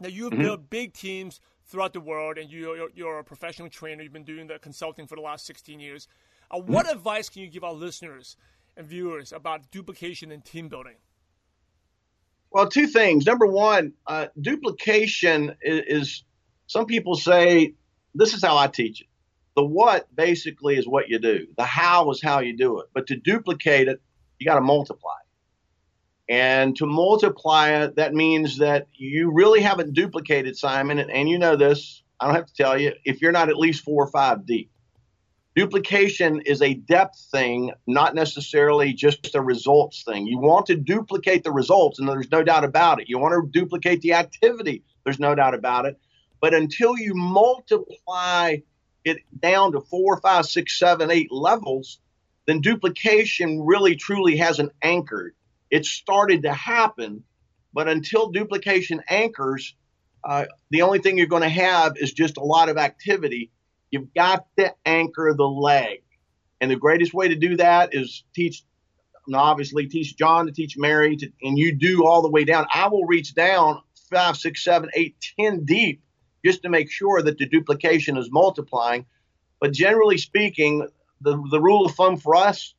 Now, 0.00 0.08
you've 0.08 0.32
mm-hmm. 0.32 0.42
built 0.42 0.70
big 0.70 0.92
teams 0.92 1.40
throughout 1.64 1.92
the 1.92 2.00
world, 2.00 2.38
and 2.38 2.50
you, 2.50 2.90
you're, 2.94 3.18
a 3.18 3.24
professional 3.24 3.68
trainer. 3.68 4.02
You've 4.02 4.12
been 4.12 4.24
doing 4.24 4.48
the 4.48 4.58
consulting 4.58 5.06
for 5.06 5.16
the 5.16 5.22
last 5.22 5.46
16 5.46 5.80
years. 5.80 6.08
Uh, 6.50 6.56
mm-hmm. 6.56 6.72
what 6.72 6.90
advice 6.90 7.28
can 7.28 7.42
you 7.42 7.48
give 7.48 7.64
our 7.64 7.72
listeners 7.72 8.36
and 8.76 8.86
viewers 8.86 9.32
about 9.32 9.70
duplication 9.70 10.30
and 10.30 10.44
team 10.44 10.68
building? 10.68 10.96
Well, 12.52 12.68
two 12.68 12.86
things. 12.86 13.24
Number 13.24 13.46
one, 13.46 13.94
uh, 14.06 14.26
duplication 14.40 15.56
is, 15.62 15.82
is, 15.86 16.24
some 16.66 16.86
people 16.86 17.14
say, 17.14 17.74
this 18.14 18.34
is 18.34 18.44
how 18.44 18.58
I 18.58 18.66
teach 18.66 19.00
it. 19.00 19.06
The 19.56 19.64
what 19.64 20.14
basically 20.14 20.76
is 20.76 20.86
what 20.86 21.08
you 21.08 21.18
do. 21.18 21.46
The 21.56 21.64
how 21.64 22.10
is 22.10 22.22
how 22.22 22.40
you 22.40 22.56
do 22.56 22.80
it. 22.80 22.86
But 22.94 23.06
to 23.08 23.16
duplicate 23.16 23.88
it, 23.88 24.00
you 24.38 24.46
got 24.46 24.56
to 24.56 24.60
multiply. 24.60 25.12
And 26.28 26.76
to 26.76 26.86
multiply 26.86 27.70
it, 27.70 27.96
that 27.96 28.14
means 28.14 28.58
that 28.58 28.86
you 28.94 29.30
really 29.32 29.60
haven't 29.60 29.92
duplicated, 29.94 30.56
Simon. 30.56 30.98
And, 30.98 31.10
and 31.10 31.28
you 31.28 31.38
know 31.38 31.56
this, 31.56 32.02
I 32.20 32.26
don't 32.26 32.34
have 32.34 32.46
to 32.46 32.54
tell 32.54 32.78
you, 32.78 32.92
if 33.04 33.20
you're 33.20 33.32
not 33.32 33.48
at 33.48 33.56
least 33.56 33.84
four 33.84 34.04
or 34.04 34.10
five 34.10 34.46
deep. 34.46 34.70
Duplication 35.54 36.40
is 36.46 36.62
a 36.62 36.74
depth 36.74 37.26
thing, 37.30 37.72
not 37.86 38.14
necessarily 38.14 38.94
just 38.94 39.34
a 39.34 39.40
results 39.42 40.02
thing. 40.02 40.26
You 40.26 40.38
want 40.38 40.66
to 40.66 40.76
duplicate 40.76 41.44
the 41.44 41.52
results, 41.52 41.98
and 41.98 42.08
there's 42.08 42.30
no 42.30 42.42
doubt 42.42 42.64
about 42.64 43.00
it. 43.02 43.08
You 43.08 43.18
want 43.18 43.34
to 43.34 43.60
duplicate 43.60 44.00
the 44.00 44.14
activity, 44.14 44.82
there's 45.04 45.20
no 45.20 45.34
doubt 45.34 45.54
about 45.54 45.84
it. 45.84 45.98
But 46.40 46.54
until 46.54 46.96
you 46.96 47.14
multiply 47.14 48.56
it 49.04 49.18
down 49.38 49.72
to 49.72 49.80
four, 49.80 50.20
five, 50.20 50.46
six, 50.46 50.78
seven, 50.78 51.10
eight 51.10 51.30
levels, 51.30 52.00
then 52.46 52.60
duplication 52.60 53.60
really 53.64 53.94
truly 53.96 54.36
hasn't 54.36 54.72
anchored. 54.82 55.34
It 55.70 55.84
started 55.84 56.42
to 56.42 56.52
happen, 56.52 57.24
but 57.72 57.88
until 57.88 58.30
duplication 58.30 59.02
anchors, 59.08 59.74
uh, 60.24 60.46
the 60.70 60.82
only 60.82 60.98
thing 60.98 61.18
you're 61.18 61.26
going 61.26 61.42
to 61.42 61.48
have 61.48 61.96
is 61.96 62.12
just 62.12 62.36
a 62.36 62.42
lot 62.42 62.68
of 62.68 62.78
activity. 62.78 63.50
You've 63.92 64.12
got 64.14 64.46
to 64.58 64.74
anchor 64.84 65.34
the 65.36 65.46
leg. 65.46 66.02
And 66.60 66.70
the 66.70 66.76
greatest 66.76 67.12
way 67.12 67.28
to 67.28 67.36
do 67.36 67.56
that 67.58 67.94
is 67.94 68.24
teach, 68.34 68.64
obviously, 69.32 69.86
teach 69.86 70.16
John 70.16 70.46
to 70.46 70.52
teach 70.52 70.76
Mary, 70.76 71.16
to, 71.16 71.30
and 71.42 71.58
you 71.58 71.74
do 71.74 72.06
all 72.06 72.22
the 72.22 72.30
way 72.30 72.44
down. 72.44 72.66
I 72.72 72.88
will 72.88 73.04
reach 73.04 73.34
down 73.34 73.80
five, 74.10 74.36
six, 74.36 74.64
seven, 74.64 74.90
eight, 74.94 75.16
ten 75.38 75.64
deep 75.64 76.02
just 76.44 76.62
to 76.62 76.68
make 76.68 76.90
sure 76.90 77.22
that 77.22 77.38
the 77.38 77.46
duplication 77.46 78.16
is 78.16 78.28
multiplying. 78.30 79.06
But 79.60 79.72
generally 79.72 80.18
speaking, 80.18 80.88
the, 81.20 81.40
the 81.50 81.60
rule 81.60 81.86
of 81.86 81.94
thumb 81.94 82.16
for 82.16 82.34
us, 82.34 82.74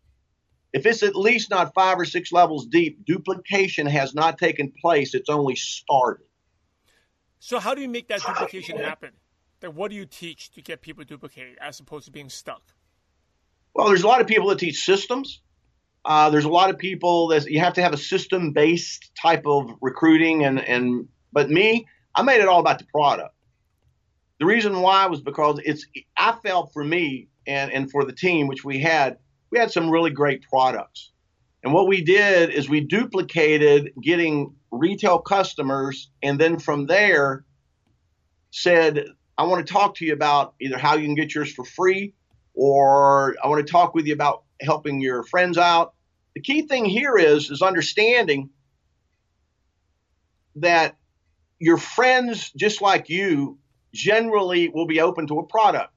if 0.74 0.86
it's 0.88 1.03
at 1.03 1.15
least 1.15 1.51
not 1.51 1.74
five 1.75 2.00
or 2.00 2.05
six 2.05 2.32
levels 2.32 2.65
deep, 2.65 3.05
duplication 3.05 3.86
has 3.86 4.15
not 4.15 4.39
taken 4.39 4.74
place. 4.82 5.13
It's 5.13 5.29
only 5.29 5.55
started. 5.55 6.25
So, 7.39 7.60
how 7.60 7.75
do 7.75 7.82
you 7.82 7.89
make 7.89 8.08
that 8.08 8.22
duplication 8.22 8.77
happen? 8.77 9.12
What 9.72 9.89
do 9.89 9.96
you 9.96 10.05
teach 10.05 10.51
to 10.51 10.62
get 10.62 10.82
people 10.82 11.03
to 11.03 11.08
duplicate 11.08 11.58
as 11.60 11.79
opposed 11.79 12.05
to 12.05 12.12
being 12.12 12.29
stuck? 12.29 12.62
Well, 13.74 13.88
there's 13.88 14.03
a 14.03 14.08
lot 14.08 14.22
of 14.22 14.27
people 14.27 14.50
that 14.50 14.60
teach 14.60 14.84
systems. 14.84 15.41
Uh, 16.05 16.29
there's 16.29 16.46
a 16.46 16.50
lot 16.50 16.70
of 16.70 16.77
people 16.77 17.29
that 17.29 17.50
you 17.50 17.60
have 17.60 17.74
to 17.74 17.82
have 17.82 17.93
a 17.93 17.98
system 17.98 18.51
based 18.51 19.12
type 19.20 19.43
of 19.46 19.72
recruiting 19.82 20.43
and, 20.43 20.60
and 20.60 21.08
but 21.32 21.50
me, 21.50 21.88
I 22.13 22.22
made 22.22 22.41
it 22.41 22.48
all 22.48 22.60
about 22.60 22.77
the 22.77 22.86
product. 22.86 23.34
The 24.39 24.46
reason 24.46 24.82
why 24.82 25.05
was 25.08 25.22
because 25.22 25.60
it's 25.63 25.86
I 26.17 26.34
felt 26.43 26.74
for 26.74 26.84
me 26.84 27.29
and, 27.48 27.72
and 27.72 27.89
for 27.89 28.03
the 28.03 28.13
team, 28.13 28.48
which 28.48 28.63
we 28.63 28.79
had, 28.79 29.17
we 29.51 29.60
had 29.60 29.72
some 29.72 29.89
really 29.89 30.12
great 30.12 30.43
products. 30.43 31.12
And 31.63 31.74
what 31.74 31.88
we 31.88 32.03
did 32.03 32.50
is 32.50 32.67
we 32.67 32.82
duplicated 32.82 33.93
getting 34.01 34.55
retail 34.72 35.20
customers 35.20 36.10
and 36.22 36.38
then 36.39 36.60
from 36.60 36.88
there 36.88 37.46
said, 38.51 39.05
I 39.37 39.43
want 39.43 39.65
to 39.65 39.73
talk 39.73 39.95
to 39.95 40.05
you 40.05 40.13
about 40.13 40.53
either 40.61 40.77
how 40.77 40.95
you 40.95 41.05
can 41.05 41.15
get 41.15 41.33
yours 41.33 41.51
for 41.51 41.65
free 41.65 42.13
or 42.53 43.35
I 43.43 43.47
want 43.47 43.65
to 43.65 43.71
talk 43.71 43.95
with 43.95 44.05
you 44.05 44.13
about 44.13 44.43
helping 44.61 45.01
your 45.01 45.23
friends 45.23 45.57
out. 45.57 45.93
The 46.35 46.41
key 46.41 46.63
thing 46.63 46.85
here 46.85 47.17
is 47.17 47.49
is 47.49 47.61
understanding 47.61 48.49
that 50.57 50.95
your 51.59 51.77
friends 51.77 52.51
just 52.55 52.81
like 52.81 53.09
you 53.09 53.57
generally 53.93 54.69
will 54.69 54.85
be 54.85 55.01
open 55.01 55.27
to 55.27 55.39
a 55.39 55.45
product. 55.45 55.91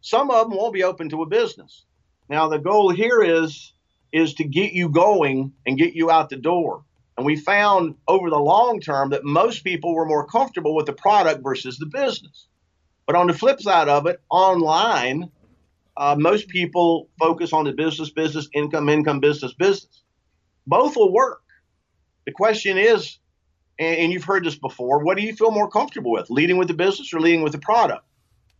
Some 0.00 0.30
of 0.30 0.48
them 0.48 0.56
won't 0.56 0.74
be 0.74 0.84
open 0.84 1.08
to 1.10 1.22
a 1.22 1.26
business. 1.26 1.84
Now 2.28 2.48
the 2.48 2.58
goal 2.58 2.90
here 2.90 3.22
is 3.22 3.72
is 4.12 4.34
to 4.34 4.44
get 4.44 4.72
you 4.72 4.88
going 4.88 5.52
and 5.66 5.76
get 5.76 5.94
you 5.94 6.10
out 6.10 6.30
the 6.30 6.36
door. 6.36 6.84
And 7.16 7.26
we 7.26 7.36
found 7.36 7.96
over 8.06 8.30
the 8.30 8.38
long 8.38 8.80
term 8.80 9.10
that 9.10 9.24
most 9.24 9.64
people 9.64 9.94
were 9.94 10.06
more 10.06 10.26
comfortable 10.26 10.74
with 10.74 10.86
the 10.86 10.92
product 10.92 11.42
versus 11.42 11.76
the 11.76 11.86
business. 11.86 12.46
But 13.08 13.16
on 13.16 13.26
the 13.26 13.32
flip 13.32 13.58
side 13.58 13.88
of 13.88 14.06
it, 14.06 14.20
online, 14.28 15.30
uh, 15.96 16.14
most 16.18 16.46
people 16.48 17.08
focus 17.18 17.54
on 17.54 17.64
the 17.64 17.72
business, 17.72 18.10
business, 18.10 18.50
income, 18.52 18.90
income, 18.90 19.18
business, 19.18 19.54
business. 19.54 20.02
Both 20.66 20.94
will 20.94 21.10
work. 21.10 21.40
The 22.26 22.32
question 22.32 22.76
is, 22.76 23.18
and, 23.78 23.96
and 23.96 24.12
you've 24.12 24.24
heard 24.24 24.44
this 24.44 24.56
before, 24.56 25.02
what 25.02 25.16
do 25.16 25.22
you 25.22 25.34
feel 25.34 25.50
more 25.50 25.70
comfortable 25.70 26.12
with, 26.12 26.28
leading 26.28 26.58
with 26.58 26.68
the 26.68 26.74
business 26.74 27.14
or 27.14 27.20
leading 27.20 27.40
with 27.40 27.52
the 27.52 27.58
product? 27.58 28.04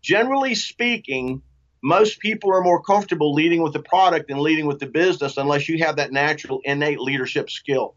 Generally 0.01 0.55
speaking, 0.55 1.43
most 1.83 2.19
people 2.19 2.51
are 2.51 2.63
more 2.63 2.81
comfortable 2.81 3.35
leading 3.35 3.63
with 3.63 3.75
the 3.75 3.83
product 3.83 4.29
than 4.29 4.39
leading 4.39 4.65
with 4.65 4.79
the 4.79 4.87
business 4.87 5.37
unless 5.37 5.69
you 5.69 5.85
have 5.85 5.97
that 5.97 6.11
natural 6.11 6.63
innate 6.65 7.01
leadership 7.01 7.51
skill. 7.51 7.97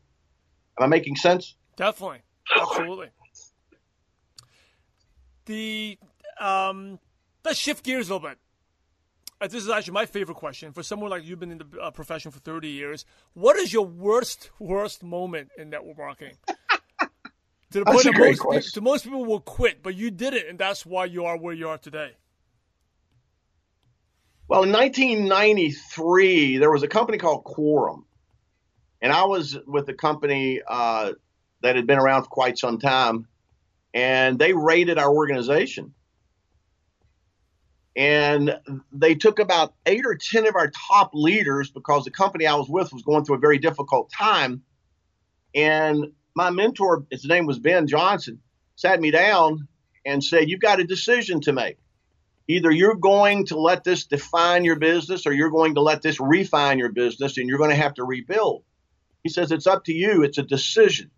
Am 0.78 0.84
I 0.84 0.88
making 0.88 1.16
sense? 1.16 1.56
Definitely. 1.78 2.24
Absolutely. 2.60 3.08
the 5.46 5.98
um, 6.42 7.00
let's 7.46 7.60
shift 7.60 7.86
gears 7.86 8.10
a 8.10 8.16
little 8.16 8.30
bit. 8.30 8.38
Uh, 9.40 9.48
this 9.48 9.64
is 9.64 9.70
actually 9.70 9.94
my 9.94 10.06
favorite 10.06 10.36
question 10.36 10.72
for 10.72 10.84
someone 10.84 11.10
like 11.10 11.24
you've 11.26 11.40
been 11.40 11.52
in 11.52 11.58
the 11.60 11.80
uh, 11.82 11.92
profession 11.92 12.32
for 12.32 12.40
30 12.40 12.68
years. 12.68 13.06
What 13.34 13.58
is 13.58 13.74
your 13.74 13.86
worst, 13.86 14.52
worst 14.60 15.04
moment 15.04 15.50
in 15.58 15.70
network 15.70 15.98
marketing? 15.98 16.36
to 16.48 17.80
the 17.80 17.86
point 17.86 18.04
that 18.04 18.18
most, 18.18 18.40
people, 18.40 18.62
to 18.62 18.82
most 18.82 19.04
people 19.04 19.26
will 19.26 19.40
quit, 19.40 19.82
but 19.82 19.96
you 19.96 20.12
did 20.12 20.34
it, 20.34 20.48
and 20.48 20.60
that's 20.60 20.86
why 20.86 21.06
you 21.06 21.26
are 21.26 21.38
where 21.38 21.54
you 21.54 21.70
are 21.70 21.78
today. 21.78 22.12
Well, 24.48 24.64
in 24.64 24.72
1993, 24.72 26.58
there 26.58 26.70
was 26.70 26.84
a 26.84 26.88
company 26.88 27.18
called 27.18 27.44
Quorum, 27.46 28.06
and 29.02 29.12
I 29.12 29.24
was 29.24 29.58
with 29.66 29.88
a 29.90 29.94
company 29.94 30.62
uh, 30.68 31.14
that 31.62 31.76
had 31.76 31.88
been 31.88 31.98
around 31.98 32.24
for 32.24 32.30
quite 32.30 32.58
some 32.58 32.78
time, 32.78 33.28
and 33.94 34.38
they 34.38 34.54
raided 34.54 34.98
our 34.98 35.10
organization. 35.10 35.94
And 37.96 38.58
they 38.94 39.16
took 39.16 39.40
about 39.40 39.74
eight 39.86 40.06
or 40.06 40.16
10 40.16 40.48
of 40.48 40.56
our 40.56 40.72
top 40.90 41.12
leaders 41.14 41.70
because 41.70 42.06
the 42.06 42.12
company 42.12 42.48
I 42.48 42.56
was 42.56 42.70
with 42.70 42.94
was 42.94 43.04
going 43.04 43.26
through 43.26 43.36
a 43.36 43.40
very 43.40 43.58
difficult 43.58 44.12
time. 44.12 44.64
And 45.54 46.14
my 46.36 46.50
mentor, 46.50 47.06
his 47.12 47.26
name 47.26 47.46
was 47.46 47.60
Ben 47.60 47.88
Johnson, 47.88 48.40
sat 48.76 49.00
me 49.02 49.12
down 49.12 49.68
and 50.06 50.24
said, 50.24 50.50
You've 50.50 50.62
got 50.62 50.80
a 50.80 50.86
decision 50.86 51.42
to 51.42 51.54
make. 51.54 51.78
Either 52.48 52.72
you're 52.72 52.96
going 52.96 53.46
to 53.48 53.60
let 53.60 53.84
this 53.84 54.06
define 54.06 54.66
your 54.66 54.78
business 54.78 55.26
or 55.26 55.34
you're 55.34 55.52
going 55.52 55.76
to 55.76 55.82
let 55.82 56.02
this 56.02 56.20
refine 56.20 56.80
your 56.80 56.92
business 56.92 57.38
and 57.38 57.48
you're 57.48 57.58
going 57.58 57.70
to 57.70 57.76
have 57.76 57.94
to 57.96 58.04
rebuild. 58.04 58.64
He 59.24 59.30
says, 59.30 59.52
It's 59.52 59.68
up 59.68 59.86
to 59.86 59.94
you. 59.94 60.24
It's 60.24 60.38
a 60.38 60.44
decision. 60.44 61.12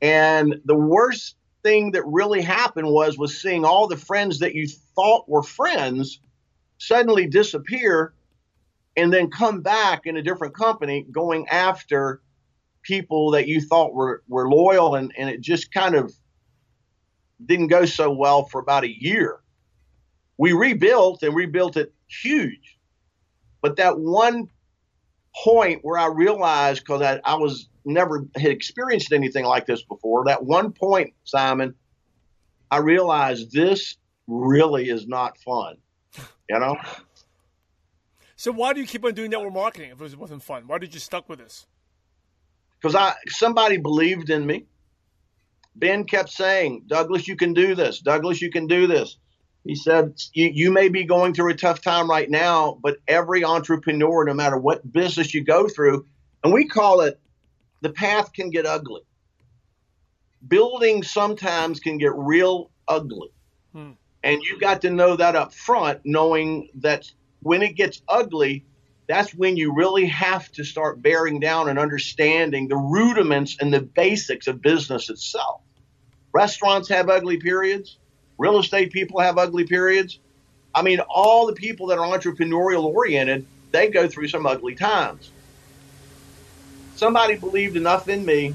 And 0.00 0.60
the 0.64 0.74
worst 0.74 1.36
thing 1.64 1.90
that 1.92 2.06
really 2.06 2.42
happened 2.42 2.86
was 2.86 3.18
was 3.18 3.40
seeing 3.40 3.64
all 3.64 3.88
the 3.88 3.96
friends 3.96 4.38
that 4.38 4.54
you 4.54 4.68
thought 4.94 5.28
were 5.28 5.42
friends 5.42 6.20
suddenly 6.78 7.26
disappear 7.26 8.14
and 8.96 9.12
then 9.12 9.30
come 9.30 9.60
back 9.60 10.02
in 10.06 10.16
a 10.16 10.22
different 10.22 10.54
company 10.54 11.04
going 11.10 11.48
after 11.48 12.22
people 12.82 13.30
that 13.32 13.48
you 13.48 13.60
thought 13.60 13.94
were, 13.94 14.22
were 14.28 14.48
loyal 14.48 14.94
and, 14.94 15.12
and 15.18 15.28
it 15.28 15.40
just 15.40 15.72
kind 15.72 15.94
of 15.94 16.14
didn't 17.44 17.68
go 17.68 17.84
so 17.84 18.12
well 18.12 18.44
for 18.44 18.60
about 18.60 18.84
a 18.84 19.02
year. 19.02 19.40
We 20.36 20.52
rebuilt 20.52 21.22
and 21.22 21.34
rebuilt 21.34 21.76
it 21.76 21.92
huge. 22.06 22.78
But 23.62 23.76
that 23.76 23.98
one 23.98 24.48
point 25.42 25.80
where 25.82 25.98
I 25.98 26.06
realized 26.06 26.82
because 26.82 27.02
I, 27.02 27.20
I 27.24 27.34
was 27.36 27.68
never 27.84 28.26
had 28.36 28.50
experienced 28.50 29.12
anything 29.12 29.44
like 29.44 29.66
this 29.66 29.82
before, 29.82 30.24
that 30.26 30.44
one 30.44 30.72
point, 30.72 31.14
Simon, 31.24 31.74
I 32.70 32.78
realized 32.78 33.52
this 33.52 33.96
really 34.26 34.88
is 34.88 35.06
not 35.06 35.38
fun. 35.38 35.76
You 36.48 36.58
know? 36.58 36.76
So 38.36 38.52
why 38.52 38.74
do 38.74 38.80
you 38.80 38.86
keep 38.86 39.04
on 39.04 39.14
doing 39.14 39.30
network 39.30 39.54
marketing 39.54 39.90
if 39.90 40.00
it 40.00 40.18
wasn't 40.18 40.42
fun? 40.42 40.64
Why 40.66 40.78
did 40.78 40.92
you 40.92 41.00
stuck 41.00 41.28
with 41.28 41.38
this? 41.38 41.66
because 42.84 42.94
I 42.94 43.14
somebody 43.28 43.78
believed 43.78 44.28
in 44.28 44.44
me. 44.44 44.66
Ben 45.74 46.04
kept 46.04 46.28
saying, 46.28 46.82
Douglas, 46.86 47.26
you 47.26 47.34
can 47.34 47.54
do 47.54 47.74
this. 47.74 48.00
Douglas, 48.00 48.42
you 48.42 48.50
can 48.50 48.66
do 48.66 48.86
this. 48.86 49.16
He 49.64 49.74
said, 49.74 50.20
you, 50.34 50.70
may 50.70 50.90
be 50.90 51.04
going 51.04 51.32
through 51.32 51.50
a 51.50 51.56
tough 51.56 51.80
time 51.80 52.08
right 52.08 52.28
now, 52.28 52.78
but 52.82 52.98
every 53.08 53.44
entrepreneur, 53.44 54.24
no 54.24 54.34
matter 54.34 54.58
what 54.58 54.92
business 54.92 55.32
you 55.32 55.42
go 55.42 55.68
through, 55.68 56.06
and 56.42 56.52
we 56.52 56.66
call 56.66 57.00
it 57.00 57.18
the 57.80 57.90
path 57.90 58.32
can 58.34 58.50
get 58.50 58.66
ugly. 58.66 59.00
Building 60.46 61.02
sometimes 61.02 61.80
can 61.80 61.96
get 61.96 62.12
real 62.14 62.70
ugly. 62.86 63.30
Hmm. 63.72 63.92
And 64.22 64.42
you 64.42 64.58
got 64.58 64.82
to 64.82 64.90
know 64.90 65.16
that 65.16 65.34
up 65.34 65.54
front, 65.54 66.00
knowing 66.04 66.68
that 66.76 67.10
when 67.40 67.62
it 67.62 67.74
gets 67.74 68.02
ugly, 68.08 68.66
that's 69.06 69.34
when 69.34 69.56
you 69.56 69.74
really 69.74 70.06
have 70.06 70.50
to 70.52 70.64
start 70.64 71.02
bearing 71.02 71.40
down 71.40 71.68
and 71.68 71.78
understanding 71.78 72.68
the 72.68 72.76
rudiments 72.76 73.56
and 73.60 73.72
the 73.72 73.80
basics 73.80 74.46
of 74.46 74.62
business 74.62 75.10
itself. 75.10 75.60
Restaurants 76.32 76.88
have 76.88 77.08
ugly 77.08 77.36
periods. 77.38 77.98
Real 78.38 78.58
estate 78.58 78.92
people 78.92 79.20
have 79.20 79.38
ugly 79.38 79.64
periods. 79.64 80.18
I 80.74 80.82
mean, 80.82 81.00
all 81.00 81.46
the 81.46 81.52
people 81.52 81.86
that 81.88 81.98
are 81.98 82.18
entrepreneurial 82.18 82.84
oriented, 82.84 83.46
they 83.70 83.88
go 83.88 84.08
through 84.08 84.28
some 84.28 84.46
ugly 84.46 84.74
times. 84.74 85.30
Somebody 86.96 87.36
believed 87.36 87.76
enough 87.76 88.08
in 88.08 88.24
me 88.24 88.54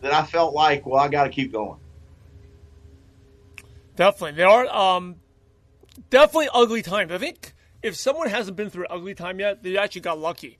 that 0.00 0.12
I 0.12 0.24
felt 0.24 0.54
like, 0.54 0.86
well, 0.86 1.00
I 1.00 1.08
got 1.08 1.24
to 1.24 1.30
keep 1.30 1.52
going. 1.52 1.78
Definitely, 3.96 4.32
there 4.32 4.48
are 4.48 4.66
um, 4.66 5.16
definitely 6.10 6.48
ugly 6.52 6.82
times. 6.82 7.12
I 7.12 7.18
think 7.18 7.54
if 7.82 7.96
someone 7.96 8.28
hasn't 8.28 8.56
been 8.56 8.70
through 8.70 8.84
an 8.84 8.90
ugly 8.90 9.14
time 9.14 9.38
yet, 9.38 9.62
they 9.62 9.76
actually 9.76 10.00
got 10.00 10.18
lucky, 10.18 10.58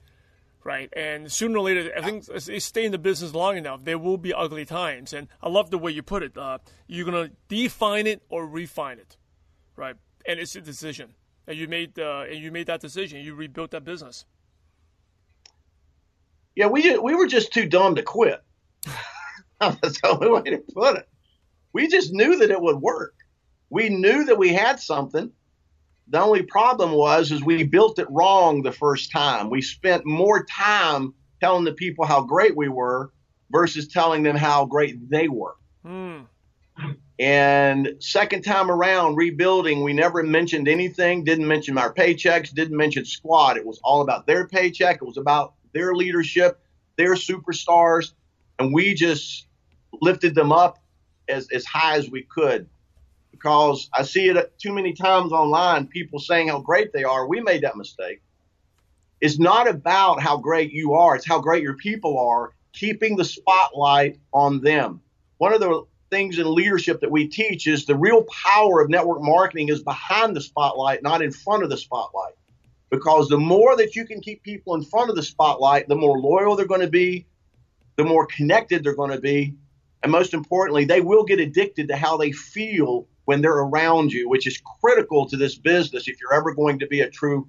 right? 0.65 0.91
And 0.97 1.31
sooner 1.31 1.59
or 1.59 1.63
later, 1.63 1.93
I 1.97 2.01
think 2.01 2.25
if 2.29 2.47
they 2.47 2.59
stay 2.59 2.85
in 2.85 2.93
the 2.93 2.99
business 2.99 3.35
long 3.35 3.57
enough, 3.57 3.85
there 3.85 3.99
will 3.99 4.17
be 4.17 4.33
ugly 4.33 4.65
times. 4.65 5.13
And 5.13 5.29
I 5.43 5.49
love 5.49 5.71
the 5.71 5.79
way 5.79 5.93
you 5.93 6.03
put 6.03 6.23
it. 6.23 6.37
Uh, 6.37 6.59
you're 6.87 7.05
gonna 7.05 7.31
define 7.49 8.07
it 8.07 8.23
or 8.31 8.47
refine 8.47 8.99
it, 8.99 9.17
right? 9.77 9.97
And 10.27 10.41
it's 10.41 10.57
a 10.57 10.61
decision. 10.61 11.15
And 11.47 11.59
you 11.59 11.69
made 11.69 11.99
uh, 11.99 12.25
and 12.31 12.39
you 12.39 12.51
made 12.51 12.67
that 12.67 12.81
decision. 12.81 13.21
You 13.21 13.35
rebuilt 13.35 13.71
that 13.73 13.85
business. 13.85 14.25
Yeah, 16.57 16.67
we 16.67 16.97
we 16.99 17.15
were 17.15 17.27
just 17.27 17.53
too 17.53 17.67
dumb 17.67 17.97
to 17.97 18.03
quit. 18.03 18.43
That's 19.61 20.01
the 20.01 20.09
only 20.09 20.31
way 20.31 20.43
to 20.51 20.63
put 20.75 20.97
it. 20.97 21.09
We 21.73 21.89
just 21.89 22.13
knew 22.13 22.39
that 22.39 22.51
it 22.51 22.61
would 22.61 22.81
work. 22.81 23.15
We 23.69 23.89
knew 23.89 24.25
that 24.25 24.39
we 24.39 24.55
had 24.55 24.81
something 24.81 25.33
the 26.09 26.21
only 26.21 26.43
problem 26.43 26.93
was 26.93 27.33
is 27.33 27.43
we 27.43 27.65
built 27.65 27.99
it 27.99 28.11
wrong 28.11 28.63
the 28.63 28.73
first 28.73 29.11
time. 29.11 29.51
We 29.51 29.63
spent 29.63 30.05
more 30.05 30.45
time 30.45 31.15
telling 31.41 31.65
the 31.65 31.73
people 31.73 32.05
how 32.05 32.23
great 32.23 32.57
we 32.57 32.69
were 32.69 33.11
versus 33.51 33.89
telling 33.89 34.23
them 34.23 34.37
how 34.37 34.67
great 34.67 35.09
they 35.09 35.29
were. 35.29 35.55
Mm. 35.85 36.27
And 37.19 37.95
second 38.01 38.43
time 38.43 38.71
around, 38.71 39.17
rebuilding, 39.17 39.83
we 39.83 39.93
never 39.93 40.23
mentioned 40.23 40.69
anything, 40.69 41.25
didn't 41.25 41.47
mention 41.47 41.79
our 41.79 41.93
paychecks, 41.93 42.53
didn't 42.53 42.77
mention 42.77 43.05
squad. 43.05 43.57
It 43.57 43.65
was 43.65 43.81
all 43.85 44.03
about 44.03 44.27
their 44.27 44.49
paycheck. 44.49 44.97
It 44.97 45.05
was 45.05 45.17
about 45.17 45.55
their 45.73 45.95
leadership, 45.95 46.61
their 46.97 47.15
superstars. 47.15 48.13
And 48.59 48.75
we 48.75 48.95
just 48.95 49.47
lifted 50.03 50.35
them 50.35 50.53
up 50.53 50.83
as, 51.29 51.49
as 51.53 51.65
high 51.65 51.97
as 51.97 52.11
we 52.11 52.23
could 52.23 52.69
because 53.45 53.91
I 53.93 54.05
see 54.05 54.31
it 54.31 54.59
too 54.59 54.73
many 54.73 54.95
times 54.95 55.31
online, 55.31 55.87
people 55.87 56.19
saying 56.19 56.49
how 56.49 56.61
great 56.61 56.95
they 56.95 57.05
are. 57.05 57.29
We 57.29 57.43
made 57.43 57.63
that 57.63 57.77
mistake. 57.77 58.23
It's 59.21 59.39
not 59.39 59.69
about 59.69 60.23
how 60.23 60.39
great 60.39 60.73
you 60.73 60.95
are, 60.95 61.15
it's 61.15 61.29
how 61.29 61.41
great 61.41 61.63
your 61.63 61.77
people 61.77 62.19
are, 62.19 62.53
keeping 62.73 63.17
the 63.17 63.25
spotlight 63.25 64.19
on 64.33 64.63
them. 64.63 65.03
One 65.37 65.53
of 65.53 65.61
the 65.61 65.85
things 66.09 66.39
in 66.39 66.55
leadership 66.55 67.03
that 67.03 67.11
we 67.11 67.29
teach 67.29 67.67
is 67.67 67.85
the 67.85 67.95
real 67.95 68.25
power 68.25 68.81
of 68.81 68.89
network 68.89 69.21
marketing 69.21 69.69
is 69.69 69.83
behind 69.83 70.35
the 70.35 70.41
spotlight, 70.41 71.03
not 71.03 71.21
in 71.21 71.31
front 71.31 71.65
of 71.65 71.69
the 71.69 71.77
spotlight. 71.77 72.33
Because 72.89 73.29
the 73.29 73.37
more 73.37 73.77
that 73.77 73.95
you 73.95 74.07
can 74.07 74.23
keep 74.23 74.43
people 74.43 74.75
in 74.75 74.85
front 74.85 75.11
of 75.11 75.17
the 75.17 75.23
spotlight, 75.23 75.87
the 75.87 75.97
more 75.97 76.19
loyal 76.19 76.57
they're 76.57 76.65
going 76.65 76.81
to 76.81 76.89
be, 76.89 77.27
the 77.97 78.05
more 78.05 78.25
connected 78.25 78.83
they're 78.83 78.97
going 78.97 79.11
to 79.11 79.21
be, 79.21 79.55
and 80.03 80.11
most 80.11 80.33
importantly, 80.33 80.87
they 80.87 81.03
will 81.03 81.25
get 81.25 81.41
addicted 81.41 81.89
to 81.89 81.97
how 81.97 82.17
they 82.17 82.33
feel 82.33 83.07
when 83.25 83.41
they're 83.41 83.53
around 83.53 84.13
you, 84.13 84.29
which 84.29 84.47
is 84.47 84.61
critical 84.81 85.27
to 85.29 85.37
this 85.37 85.57
business 85.57 86.09
if 86.09 86.21
you're 86.21 86.35
ever 86.35 86.55
going 86.55 86.79
to 86.81 86.87
be 86.87 87.01
a 87.01 87.11
true 87.11 87.49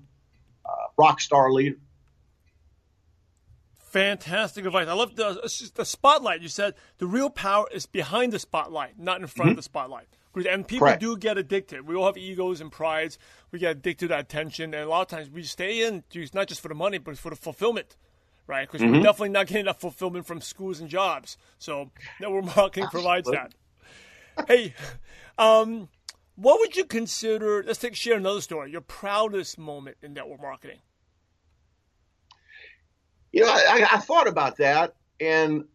uh, 0.66 0.70
rock 0.98 1.20
star 1.20 1.52
leader. 1.52 1.78
Fantastic 3.78 4.66
advice. 4.66 4.88
I 4.88 4.94
love 4.94 5.16
the, 5.16 5.72
the 5.76 5.86
spotlight. 5.86 6.42
You 6.42 6.50
said 6.50 6.74
the 6.98 7.08
real 7.08 7.30
power 7.30 7.66
is 7.72 7.86
behind 7.86 8.34
the 8.34 8.40
spotlight, 8.40 9.00
not 9.00 9.22
in 9.22 9.28
front 9.28 9.48
mm-hmm. 9.48 9.52
of 9.52 9.58
the 9.58 9.64
spotlight. 9.64 10.08
And 10.50 10.68
people 10.68 10.88
Correct. 10.88 11.00
do 11.00 11.16
get 11.16 11.38
addicted. 11.38 11.88
We 11.88 11.96
all 11.96 12.08
have 12.08 12.18
egos 12.18 12.60
and 12.60 12.70
prides. 12.70 13.18
We 13.52 13.60
get 13.60 13.78
addicted 13.78 14.08
to 14.08 14.10
that 14.10 14.20
attention. 14.20 14.74
And 14.74 14.84
a 14.84 14.90
lot 14.90 15.04
of 15.04 15.08
times 15.08 15.30
we 15.30 15.44
stay 15.44 15.88
in, 15.88 16.04
not 16.34 16.48
just 16.50 16.60
for 16.60 16.68
the 16.68 16.76
money, 16.76 16.98
but 16.98 17.18
for 17.18 17.30
the 17.30 17.38
fulfillment 17.38 17.96
right? 18.48 18.68
Because 18.68 18.82
mm-hmm. 18.82 18.98
we're 18.98 19.04
definitely 19.04 19.30
not 19.30 19.48
getting 19.48 19.66
that 19.66 19.80
fulfillment 19.80 20.26
from 20.26 20.42
schools 20.42 20.80
and 20.80 20.90
jobs. 20.90 21.38
So 21.58 21.92
network 22.20 22.56
marketing 22.56 22.88
provides 22.90 23.30
that. 23.30 23.54
Hey, 24.48 24.74
um, 25.38 25.90
what 26.36 26.60
would 26.60 26.76
you 26.76 26.86
consider? 26.86 27.64
Let's 27.64 27.80
take 27.80 27.96
share 27.96 28.18
another 28.18 28.42
story. 28.42 28.72
Your 28.72 28.82
proudest 28.82 29.58
moment 29.58 29.98
in 30.02 30.14
network 30.14 30.42
marketing. 30.42 30.80
You 33.32 33.42
know, 33.42 33.50
I, 33.50 33.88
I 33.92 33.98
thought 34.00 34.28
about 34.28 34.58
that, 34.58 34.96
and 35.20 35.66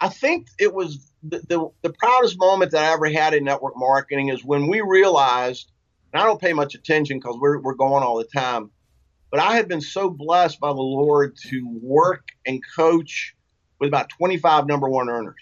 I 0.00 0.08
think 0.08 0.48
it 0.58 0.72
was 0.74 1.12
the, 1.22 1.40
the, 1.48 1.68
the 1.82 1.92
proudest 1.92 2.38
moment 2.38 2.72
that 2.72 2.84
I 2.84 2.92
ever 2.92 3.08
had 3.10 3.34
in 3.34 3.44
network 3.44 3.74
marketing 3.76 4.28
is 4.28 4.44
when 4.44 4.68
we 4.68 4.80
realized, 4.80 5.70
and 6.12 6.22
I 6.22 6.26
don't 6.26 6.40
pay 6.40 6.52
much 6.52 6.74
attention 6.74 7.18
because 7.18 7.36
we're, 7.40 7.60
we're 7.60 7.74
going 7.74 8.02
all 8.02 8.18
the 8.18 8.24
time, 8.24 8.70
but 9.30 9.40
I 9.40 9.56
have 9.56 9.68
been 9.68 9.80
so 9.80 10.08
blessed 10.08 10.60
by 10.60 10.68
the 10.68 10.80
Lord 10.80 11.36
to 11.48 11.78
work 11.82 12.28
and 12.46 12.60
coach 12.76 13.34
with 13.78 13.88
about 13.88 14.08
25 14.10 14.66
number 14.66 14.88
one 14.88 15.08
earners. 15.08 15.36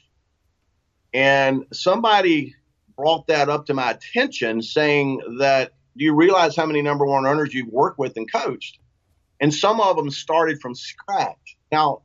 And 1.17 1.65
somebody 1.73 2.55
brought 2.95 3.27
that 3.29 3.49
up 3.49 3.65
to 3.67 3.75
my 3.75 3.93
attention 3.93 4.61
saying 4.61 5.39
that, 5.39 5.73
do 5.97 6.05
you 6.05 6.15
realize 6.15 6.55
how 6.55 6.67
many 6.67 6.83
number 6.83 7.07
one 7.07 7.25
earners 7.25 7.55
you've 7.55 7.73
worked 7.73 7.99
with 7.99 8.19
and 8.19 8.31
coached? 8.31 8.79
And 9.41 9.53
some 9.53 9.81
of 9.81 9.97
them 9.97 10.11
started 10.11 10.61
from 10.61 10.75
scratch. 10.75 11.57
Now, 11.73 12.03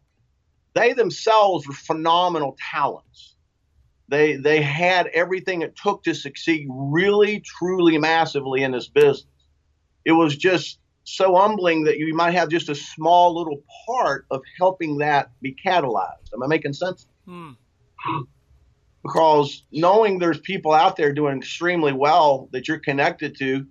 they 0.75 0.93
themselves 0.93 1.67
were 1.67 1.73
phenomenal 1.73 2.55
talents. 2.71 3.35
They, 4.07 4.37
they 4.37 4.61
had 4.61 5.07
everything 5.07 5.61
it 5.61 5.75
took 5.75 6.03
to 6.03 6.15
succeed 6.15 6.67
really, 6.71 7.41
truly, 7.41 7.97
massively 7.97 8.63
in 8.63 8.71
this 8.71 8.87
business. 8.87 9.27
It 10.05 10.13
was 10.13 10.37
just 10.37 10.79
so 11.03 11.35
humbling 11.35 11.83
that 11.83 11.97
you 11.97 12.13
might 12.13 12.31
have 12.31 12.47
just 12.47 12.69
a 12.69 12.75
small 12.75 13.37
little 13.37 13.61
part 13.85 14.25
of 14.31 14.41
helping 14.57 14.99
that 14.99 15.31
be 15.41 15.53
catalyzed. 15.53 16.33
Am 16.33 16.41
I 16.43 16.47
making 16.47 16.71
sense? 16.71 17.07
Hmm. 17.25 17.51
Because 19.03 19.63
knowing 19.71 20.19
there's 20.19 20.39
people 20.39 20.73
out 20.73 20.95
there 20.95 21.11
doing 21.11 21.37
extremely 21.37 21.91
well 21.93 22.49
that 22.51 22.67
you're 22.67 22.79
connected 22.79 23.37
to, 23.39 23.65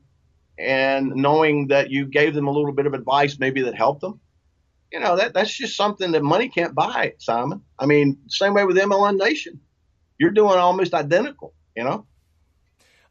and 0.59 1.15
knowing 1.15 1.69
that 1.69 1.91
you 1.91 2.07
gave 2.07 2.35
them 2.35 2.49
a 2.49 2.51
little 2.51 2.73
bit 2.73 2.87
of 2.87 2.95
advice 2.95 3.39
maybe 3.39 3.63
that 3.63 3.75
helped 3.75 4.01
them, 4.01 4.21
you 4.93 5.01
know 5.01 5.17
that 5.17 5.33
that's 5.33 5.57
just 5.57 5.77
something 5.77 6.13
that 6.13 6.23
money 6.23 6.49
can't 6.49 6.75
buy, 6.75 7.15
Simon. 7.19 7.63
I 7.79 7.87
mean, 7.87 8.19
same 8.29 8.55
way 8.55 8.65
with 8.65 8.77
MLM 8.77 9.19
Nation, 9.19 9.61
you're 10.19 10.31
doing 10.31 10.59
almost 10.59 10.95
identical. 10.95 11.55
You 11.77 11.85
know. 11.85 12.07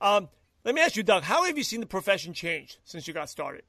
Um, 0.01 0.29
let 0.63 0.75
me 0.75 0.81
ask 0.81 0.95
you, 0.95 1.03
Doug. 1.03 1.23
How 1.23 1.45
have 1.45 1.57
you 1.57 1.63
seen 1.63 1.79
the 1.79 1.85
profession 1.85 2.33
change 2.33 2.77
since 2.83 3.07
you 3.07 3.13
got 3.13 3.29
started? 3.29 3.63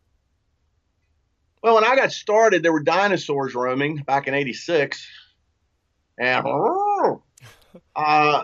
Well, 1.62 1.74
when 1.74 1.84
I 1.84 1.94
got 1.94 2.10
started, 2.10 2.62
there 2.62 2.72
were 2.72 2.82
dinosaurs 2.82 3.54
roaming 3.54 3.96
back 3.98 4.26
in 4.26 4.34
'86, 4.34 5.06
and 6.18 6.44
uh, 7.96 8.42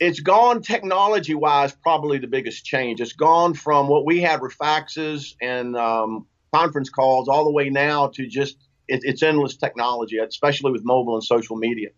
it's 0.00 0.20
gone 0.20 0.62
technology 0.62 1.34
wise. 1.34 1.72
Probably 1.72 2.18
the 2.18 2.26
biggest 2.26 2.64
change. 2.64 3.00
It's 3.00 3.12
gone 3.12 3.54
from 3.54 3.88
what 3.88 4.04
we 4.04 4.20
had 4.20 4.40
with 4.40 4.56
faxes 4.58 5.34
and 5.40 5.76
um, 5.76 6.26
conference 6.52 6.90
calls 6.90 7.28
all 7.28 7.44
the 7.44 7.52
way 7.52 7.70
now 7.70 8.08
to 8.08 8.26
just 8.26 8.56
it, 8.88 9.00
it's 9.04 9.22
endless 9.22 9.56
technology, 9.56 10.18
especially 10.18 10.72
with 10.72 10.84
mobile 10.84 11.14
and 11.14 11.24
social 11.24 11.56
media. 11.56 11.90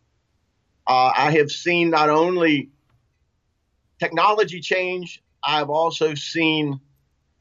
Uh, 0.86 1.12
I 1.16 1.30
have 1.32 1.50
seen 1.50 1.90
not 1.90 2.10
only 2.10 2.70
technology 3.98 4.60
change, 4.60 5.22
I've 5.42 5.70
also 5.70 6.14
seen 6.14 6.80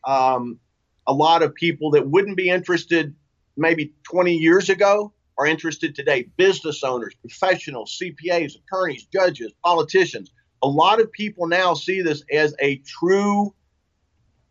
um, 0.07 0.59
a 1.07 1.13
lot 1.13 1.43
of 1.43 1.53
people 1.55 1.91
that 1.91 2.07
wouldn't 2.07 2.37
be 2.37 2.49
interested 2.49 3.13
maybe 3.57 3.93
20 4.03 4.35
years 4.35 4.69
ago 4.69 5.13
are 5.37 5.45
interested 5.45 5.95
today. 5.95 6.29
Business 6.37 6.83
owners, 6.83 7.15
professionals, 7.21 7.99
CPAs, 8.01 8.53
attorneys, 8.55 9.05
judges, 9.05 9.51
politicians. 9.63 10.31
A 10.61 10.67
lot 10.67 11.01
of 11.01 11.11
people 11.11 11.47
now 11.47 11.73
see 11.73 12.01
this 12.01 12.23
as 12.31 12.55
a 12.59 12.77
true 12.77 13.53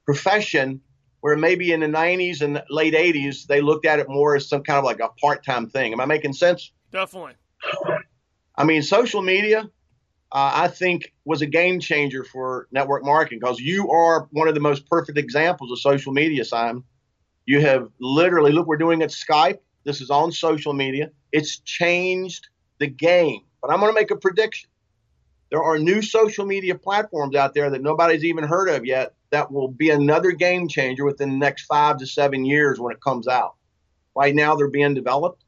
profession 0.04 0.80
where 1.20 1.36
maybe 1.36 1.72
in 1.72 1.80
the 1.80 1.86
90s 1.86 2.42
and 2.42 2.62
late 2.68 2.94
80s 2.94 3.46
they 3.46 3.60
looked 3.60 3.86
at 3.86 4.00
it 4.00 4.08
more 4.08 4.34
as 4.36 4.48
some 4.48 4.62
kind 4.62 4.78
of 4.78 4.84
like 4.84 5.00
a 5.00 5.08
part-time 5.20 5.68
thing. 5.68 5.92
Am 5.92 6.00
I 6.00 6.04
making 6.04 6.32
sense? 6.32 6.72
Definitely. 6.90 7.34
I 8.56 8.64
mean, 8.64 8.82
social 8.82 9.22
media, 9.22 9.60
uh, 10.32 10.50
I 10.54 10.68
think, 10.68 11.12
was 11.24 11.40
a 11.40 11.46
game 11.46 11.80
changer 11.80 12.24
for 12.24 12.66
network 12.72 13.04
marketing 13.04 13.38
because 13.40 13.60
you 13.60 13.90
are 13.90 14.28
one 14.32 14.48
of 14.48 14.54
the 14.54 14.60
most 14.60 14.88
perfect 14.90 15.16
examples 15.16 15.70
of 15.70 15.78
social 15.78 16.12
media, 16.12 16.44
Simon. 16.44 16.84
You 17.46 17.60
have 17.60 17.88
literally, 18.00 18.52
look, 18.52 18.66
we're 18.66 18.76
doing 18.76 19.00
it 19.00 19.10
Skype. 19.10 19.58
This 19.84 20.00
is 20.00 20.10
on 20.10 20.32
social 20.32 20.72
media. 20.72 21.10
It's 21.32 21.58
changed 21.58 22.48
the 22.78 22.86
game. 22.86 23.42
But 23.60 23.70
I'm 23.70 23.80
going 23.80 23.92
to 23.92 24.00
make 24.00 24.10
a 24.10 24.16
prediction. 24.16 24.68
There 25.50 25.62
are 25.62 25.78
new 25.78 26.02
social 26.02 26.46
media 26.46 26.74
platforms 26.74 27.36
out 27.36 27.54
there 27.54 27.70
that 27.70 27.82
nobody's 27.82 28.24
even 28.24 28.44
heard 28.44 28.68
of 28.68 28.86
yet 28.86 29.14
that 29.30 29.50
will 29.50 29.68
be 29.68 29.90
another 29.90 30.30
game 30.30 30.68
changer 30.68 31.04
within 31.04 31.30
the 31.30 31.36
next 31.36 31.64
five 31.64 31.98
to 31.98 32.06
seven 32.06 32.44
years 32.44 32.78
when 32.78 32.92
it 32.92 33.00
comes 33.00 33.26
out. 33.26 33.54
Right 34.14 34.34
now, 34.34 34.54
they're 34.54 34.68
being 34.68 34.94
developed. 34.94 35.42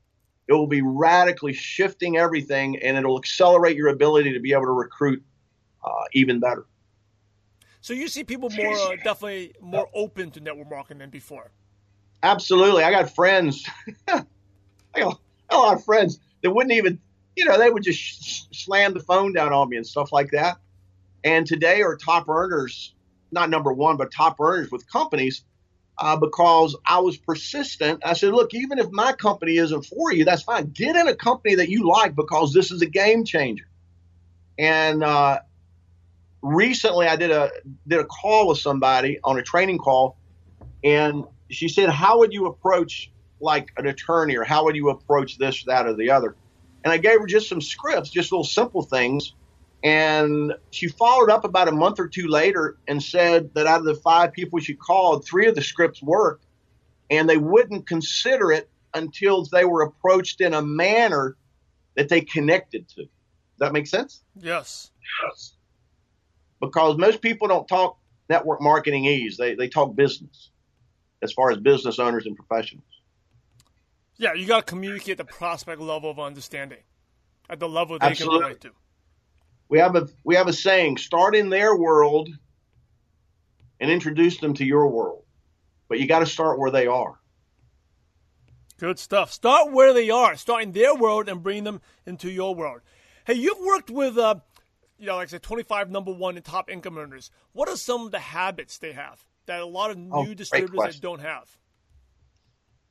It 0.49 0.53
will 0.53 0.67
be 0.67 0.83
radically 0.83 1.53
shifting 1.53 2.17
everything, 2.17 2.79
and 2.83 2.97
it'll 2.97 3.19
accelerate 3.19 3.77
your 3.77 3.89
ability 3.89 4.33
to 4.33 4.41
be 4.41 4.53
able 4.53 4.65
to 4.65 4.73
recruit 4.73 5.23
uh, 5.85 6.05
even 6.13 6.41
better. 6.41 6.67
So 7.81 7.93
you 7.93 8.09
see 8.09 8.25
people 8.25 8.49
more 8.51 8.73
uh, 8.73 8.97
definitely 8.97 9.55
more 9.61 9.89
open 9.95 10.31
to 10.33 10.41
network 10.41 10.71
marketing 10.71 10.99
than 10.99 11.11
before. 11.11 11.51
Absolutely, 12.25 12.83
I 12.83 12.91
got 12.91 13.15
friends. 13.15 13.69
I 14.09 14.25
got 14.97 15.21
a 15.51 15.57
lot 15.57 15.77
of 15.77 15.85
friends 15.85 16.19
that 16.43 16.51
wouldn't 16.51 16.73
even, 16.73 16.99
you 17.37 17.45
know, 17.45 17.59
they 17.59 17.69
would 17.69 17.83
just 17.83 18.01
sh- 18.01 18.43
slam 18.51 18.95
the 18.95 19.01
phone 19.01 19.35
down 19.35 19.53
on 19.53 19.69
me 19.69 19.77
and 19.77 19.87
stuff 19.87 20.11
like 20.11 20.31
that. 20.31 20.57
And 21.23 21.47
today 21.47 21.83
are 21.83 21.97
top 21.97 22.29
earners 22.29 22.95
not 23.31 23.51
number 23.51 23.73
one, 23.73 23.99
but 23.99 24.11
top 24.11 24.41
earners 24.41 24.71
with 24.71 24.91
companies 24.91 25.45
uh, 25.99 26.17
because 26.17 26.75
I 26.87 27.01
was 27.01 27.19
persistent. 27.19 28.01
I 28.07 28.15
said, 28.15 28.33
look, 28.33 28.55
even 28.55 28.79
if 28.79 28.91
my 28.91 29.13
company 29.13 29.59
isn't 29.59 29.85
for 29.85 30.13
you, 30.13 30.25
that's 30.25 30.43
fine. 30.43 30.71
Get 30.71 30.97
in 30.97 31.09
a 31.09 31.15
company 31.15 31.57
that 31.57 31.69
you 31.69 31.87
like 31.87 32.15
because 32.15 32.55
this 32.55 32.71
is 32.71 32.81
a 32.81 32.87
game 32.87 33.25
changer. 33.25 33.67
And 34.59 35.05
uh, 35.05 35.41
recently, 36.41 37.07
I 37.07 37.17
did 37.17 37.33
a 37.33 37.51
did 37.87 38.01
a 38.01 38.05
call 38.05 38.49
with 38.49 38.59
somebody 38.59 39.19
on 39.25 39.39
a 39.39 39.43
training 39.43 39.79
call, 39.79 40.17
and 40.85 41.25
she 41.51 41.69
said, 41.69 41.91
"How 41.91 42.19
would 42.19 42.33
you 42.33 42.47
approach 42.47 43.11
like 43.41 43.69
an 43.77 43.87
attorney, 43.87 44.37
or 44.37 44.45
how 44.45 44.65
would 44.65 44.77
you 44.77 44.91
approach 44.91 45.39
this, 45.39 45.65
that, 45.65 45.87
or 45.87 45.95
the 45.95 46.11
other?" 46.11 46.37
And 46.85 46.93
I 46.93 46.99
gave 46.99 47.21
her 47.21 47.27
just 47.27 47.49
some 47.49 47.61
scripts, 47.61 48.11
just 48.11 48.31
little 48.31 48.45
simple 48.45 48.83
things 48.83 49.35
and 49.85 50.55
she 50.71 50.89
followed 50.89 51.29
up 51.29 51.45
about 51.45 51.69
a 51.69 51.73
month 51.73 52.01
or 52.01 52.09
two 52.09 52.27
later 52.27 52.79
and 52.89 53.03
said 53.03 53.51
that 53.55 53.67
out 53.67 53.81
of 53.81 53.85
the 53.85 53.95
five 53.97 54.33
people 54.33 54.59
she 54.59 54.75
called, 54.75 55.27
three 55.27 55.47
of 55.47 55.55
the 55.55 55.63
scripts 55.63 56.03
worked, 56.03 56.47
and 57.11 57.29
they 57.29 57.37
wouldn't 57.37 57.87
consider 57.87 58.51
it 58.51 58.71
until 58.95 59.45
they 59.45 59.67
were 59.67 59.83
approached 59.83 60.41
in 60.41 60.55
a 60.55 60.63
manner 60.63 61.37
that 61.97 62.09
they 62.09 62.23
connected 62.23 62.89
to. 62.89 63.03
Does 63.03 63.59
that 63.59 63.75
make 63.75 63.87
sense? 63.87 64.23
Yes. 64.41 64.91
Yes. 65.23 65.57
Because 66.63 66.97
most 66.97 67.21
people 67.21 67.47
don't 67.47 67.69
talk 67.69 67.99
network 68.31 68.63
marketing 68.63 69.05
ease, 69.05 69.37
they, 69.37 69.55
they 69.55 69.69
talk 69.69 69.95
business 69.95 70.51
as 71.25 71.33
far 71.33 71.51
as 71.51 71.59
business 71.59 71.99
owners 71.99 72.27
and 72.27 72.37
professionals. 72.37 72.85
Yeah, 74.17 74.35
you 74.35 74.47
got 74.47 74.59
to 74.59 74.71
communicate 74.71 75.17
the 75.17 75.25
prospect 75.25 75.81
level 75.81 76.09
of 76.11 76.21
understanding 76.21 76.79
at 77.51 77.59
the 77.59 77.69
level 77.69 77.99
they 77.99 78.07
Absolutely. 78.07 78.39
can 78.39 78.47
relate 78.47 78.61
to 78.61 78.71
we 79.69 79.79
have 79.79 79.97
a 79.97 80.09
we 80.23 80.35
have 80.37 80.49
a 80.49 80.53
saying: 80.53 80.99
start 80.99 81.35
in 81.35 81.49
their 81.49 81.77
world 81.77 82.29
and 83.81 83.91
introduce 83.91 84.39
them 84.39 84.55
to 84.55 84.65
your 84.65 84.89
world. 84.89 85.25
But 85.89 86.01
you 86.01 86.07
got 86.07 86.21
to 86.21 86.27
start 86.27 86.59
where 86.59 86.71
they 86.71 86.87
are. 86.87 87.19
Good 88.79 88.99
stuff. 88.99 89.33
Start 89.33 89.73
where 89.73 89.93
they 89.93 90.11
are. 90.11 90.37
Start 90.37 90.63
in 90.63 90.73
their 90.73 90.95
world 90.95 91.29
and 91.29 91.43
bring 91.43 91.65
them 91.65 91.81
into 92.07 92.31
your 92.31 92.55
world. 92.55 92.81
Hey, 93.27 93.35
you've 93.35 93.61
worked 93.61 93.91
with, 93.91 94.19
uh, 94.19 94.37
you 94.99 95.07
know, 95.07 95.17
like 95.17 95.29
I 95.29 95.31
said, 95.31 95.43
25 95.43 95.91
number 95.91 96.13
one 96.13 96.37
and 96.37 96.45
top 96.45 96.71
income 96.71 96.99
earners. 96.99 97.31
What 97.53 97.69
are 97.69 97.77
some 97.77 98.07
of 98.07 98.11
the 98.11 98.19
habits 98.19 98.79
they 98.79 98.93
have 98.93 99.25
that 99.47 99.61
a 99.61 99.67
lot 99.67 99.91
of 99.91 99.97
oh, 99.97 100.23
new 100.23 100.31
oh, 100.31 100.35
distributors 100.35 101.01
don't 101.01 101.21
have? 101.21 101.49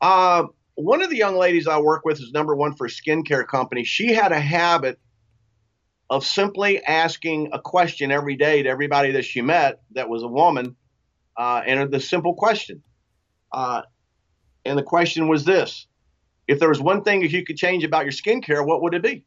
Uh, 0.01 0.47
one 0.75 1.01
of 1.01 1.09
the 1.09 1.17
young 1.17 1.35
ladies 1.35 1.67
I 1.67 1.79
work 1.79 2.03
with 2.05 2.19
is 2.19 2.31
number 2.31 2.55
one 2.55 2.75
for 2.75 2.87
a 2.87 2.89
skincare 2.89 3.47
company. 3.47 3.83
She 3.83 4.13
had 4.13 4.31
a 4.31 4.39
habit 4.39 4.99
of 6.09 6.25
simply 6.25 6.83
asking 6.83 7.49
a 7.53 7.59
question 7.59 8.11
every 8.11 8.35
day 8.35 8.63
to 8.63 8.69
everybody 8.69 9.11
that 9.13 9.25
she 9.25 9.41
met 9.41 9.81
that 9.91 10.09
was 10.09 10.23
a 10.23 10.27
woman, 10.27 10.75
uh, 11.37 11.61
and 11.65 11.91
the 11.91 11.99
simple 11.99 12.33
question. 12.33 12.83
Uh, 13.51 13.83
and 14.65 14.77
the 14.77 14.83
question 14.83 15.27
was 15.27 15.45
this 15.45 15.87
if 16.47 16.59
there 16.59 16.69
was 16.69 16.81
one 16.81 17.03
thing 17.03 17.21
that 17.21 17.31
you 17.31 17.45
could 17.45 17.57
change 17.57 17.83
about 17.83 18.03
your 18.03 18.11
skincare, 18.11 18.65
what 18.65 18.81
would 18.81 18.93
it 18.93 19.01
be? 19.01 19.25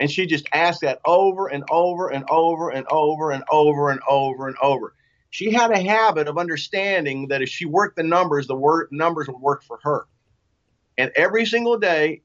And 0.00 0.10
she 0.10 0.26
just 0.26 0.48
asked 0.52 0.80
that 0.80 1.00
over 1.04 1.46
and 1.46 1.62
over 1.70 2.08
and 2.08 2.24
over 2.28 2.70
and 2.70 2.84
over 2.90 3.30
and 3.30 3.44
over 3.50 3.90
and 3.90 4.00
over 4.08 4.48
and 4.48 4.48
over 4.48 4.48
and 4.48 4.56
over. 4.60 4.94
She 5.32 5.50
had 5.50 5.70
a 5.70 5.82
habit 5.82 6.28
of 6.28 6.36
understanding 6.36 7.28
that 7.28 7.40
if 7.40 7.48
she 7.48 7.64
worked 7.64 7.96
the 7.96 8.02
numbers, 8.02 8.46
the 8.46 8.54
word, 8.54 8.88
numbers 8.92 9.28
would 9.28 9.40
work 9.40 9.64
for 9.64 9.78
her. 9.82 10.06
And 10.98 11.10
every 11.16 11.46
single 11.46 11.78
day, 11.78 12.20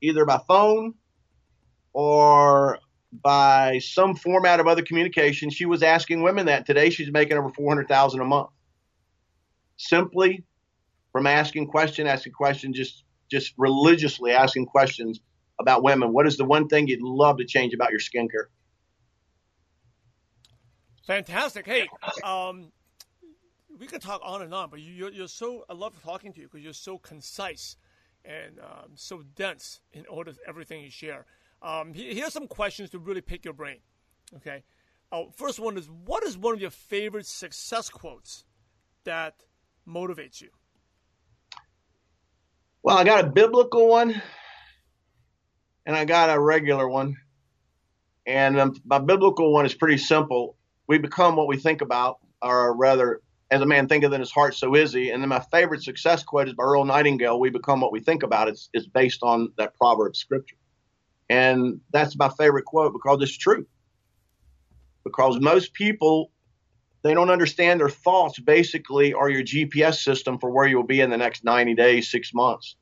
either 0.00 0.24
by 0.24 0.40
phone, 0.46 0.94
or 1.92 2.78
by 3.24 3.80
some 3.80 4.14
format 4.14 4.60
of 4.60 4.68
other 4.68 4.82
communication, 4.82 5.50
she 5.50 5.66
was 5.66 5.82
asking 5.82 6.22
women 6.22 6.46
that. 6.46 6.64
Today 6.64 6.90
she's 6.90 7.10
making 7.10 7.36
over 7.36 7.50
400,000 7.50 8.20
a 8.20 8.24
month. 8.24 8.50
Simply 9.76 10.44
from 11.10 11.26
asking 11.26 11.66
question, 11.66 12.06
asking 12.06 12.34
question, 12.34 12.72
just 12.72 13.02
just 13.28 13.52
religiously 13.58 14.30
asking 14.30 14.66
questions 14.66 15.18
about 15.60 15.82
women. 15.82 16.12
What 16.12 16.28
is 16.28 16.36
the 16.36 16.44
one 16.44 16.68
thing 16.68 16.86
you'd 16.86 17.02
love 17.02 17.38
to 17.38 17.44
change 17.44 17.74
about 17.74 17.90
your 17.90 17.98
skincare? 17.98 18.46
Fantastic. 21.08 21.64
Hey, 21.64 21.88
um, 22.22 22.70
we 23.80 23.86
could 23.86 24.02
talk 24.02 24.20
on 24.22 24.42
and 24.42 24.52
on, 24.52 24.68
but 24.68 24.80
you, 24.80 25.08
you're, 25.10 25.26
so, 25.26 25.64
I 25.70 25.72
love 25.72 25.94
talking 26.04 26.34
to 26.34 26.40
you 26.40 26.48
because 26.48 26.62
you're 26.62 26.74
so 26.74 26.98
concise 26.98 27.78
and 28.26 28.58
um, 28.60 28.90
so 28.94 29.22
dense 29.34 29.80
in 29.94 30.04
order 30.10 30.34
everything 30.46 30.82
you 30.82 30.90
share. 30.90 31.24
Um, 31.62 31.94
here's 31.94 32.34
some 32.34 32.46
questions 32.46 32.90
to 32.90 32.98
really 32.98 33.22
pick 33.22 33.46
your 33.46 33.54
brain. 33.54 33.78
Okay. 34.36 34.64
Uh, 35.10 35.22
first 35.34 35.58
one 35.58 35.78
is 35.78 35.88
what 36.04 36.24
is 36.24 36.36
one 36.36 36.52
of 36.52 36.60
your 36.60 36.70
favorite 36.70 37.24
success 37.24 37.88
quotes 37.88 38.44
that 39.04 39.32
motivates 39.88 40.42
you? 40.42 40.50
Well, 42.82 42.98
I 42.98 43.04
got 43.04 43.24
a 43.24 43.28
biblical 43.28 43.88
one 43.88 44.20
and 45.86 45.96
I 45.96 46.04
got 46.04 46.28
a 46.28 46.38
regular 46.38 46.86
one. 46.86 47.16
And 48.26 48.60
um, 48.60 48.74
my 48.84 48.98
biblical 48.98 49.54
one 49.54 49.64
is 49.64 49.72
pretty 49.72 49.96
simple. 49.96 50.57
We 50.88 50.98
become 50.98 51.36
what 51.36 51.46
we 51.46 51.58
think 51.58 51.82
about, 51.82 52.18
or 52.42 52.74
rather, 52.74 53.20
as 53.50 53.60
a 53.60 53.66
man 53.66 53.88
thinketh 53.88 54.12
in 54.12 54.20
his 54.20 54.32
heart, 54.32 54.54
so 54.54 54.74
is 54.74 54.92
he. 54.92 55.10
And 55.10 55.22
then 55.22 55.28
my 55.28 55.44
favorite 55.50 55.82
success 55.82 56.22
quote 56.22 56.48
is 56.48 56.54
by 56.54 56.64
Earl 56.64 56.84
Nightingale 56.84 57.38
We 57.38 57.50
become 57.50 57.80
what 57.80 57.92
we 57.92 58.00
think 58.00 58.22
about. 58.22 58.48
It's, 58.48 58.68
it's 58.72 58.86
based 58.86 59.22
on 59.22 59.52
that 59.58 59.74
proverb 59.74 60.16
scripture. 60.16 60.56
And 61.30 61.80
that's 61.92 62.16
my 62.16 62.30
favorite 62.30 62.64
quote 62.64 62.92
because 62.92 63.22
it's 63.22 63.36
true. 63.36 63.66
Because 65.04 65.38
most 65.40 65.72
people, 65.74 66.30
they 67.02 67.14
don't 67.14 67.30
understand 67.30 67.80
their 67.80 67.90
thoughts 67.90 68.38
basically 68.38 69.14
are 69.14 69.28
your 69.28 69.42
GPS 69.42 70.02
system 70.02 70.38
for 70.38 70.50
where 70.50 70.66
you'll 70.66 70.82
be 70.82 71.00
in 71.00 71.10
the 71.10 71.16
next 71.16 71.44
90 71.44 71.74
days, 71.74 72.10
six 72.10 72.32
months. 72.34 72.76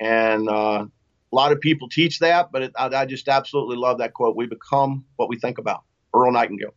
And 0.00 0.48
uh, 0.48 0.86
a 0.86 1.34
lot 1.34 1.52
of 1.52 1.60
people 1.60 1.88
teach 1.88 2.20
that, 2.20 2.50
but 2.52 2.62
it, 2.62 2.72
I, 2.76 2.86
I 2.86 3.06
just 3.06 3.28
absolutely 3.28 3.76
love 3.76 3.98
that 3.98 4.14
quote. 4.14 4.36
We 4.36 4.46
become 4.46 5.04
what 5.16 5.28
we 5.28 5.38
think 5.38 5.58
about. 5.58 5.82
Earl 6.14 6.32
Nightingale. 6.32 6.74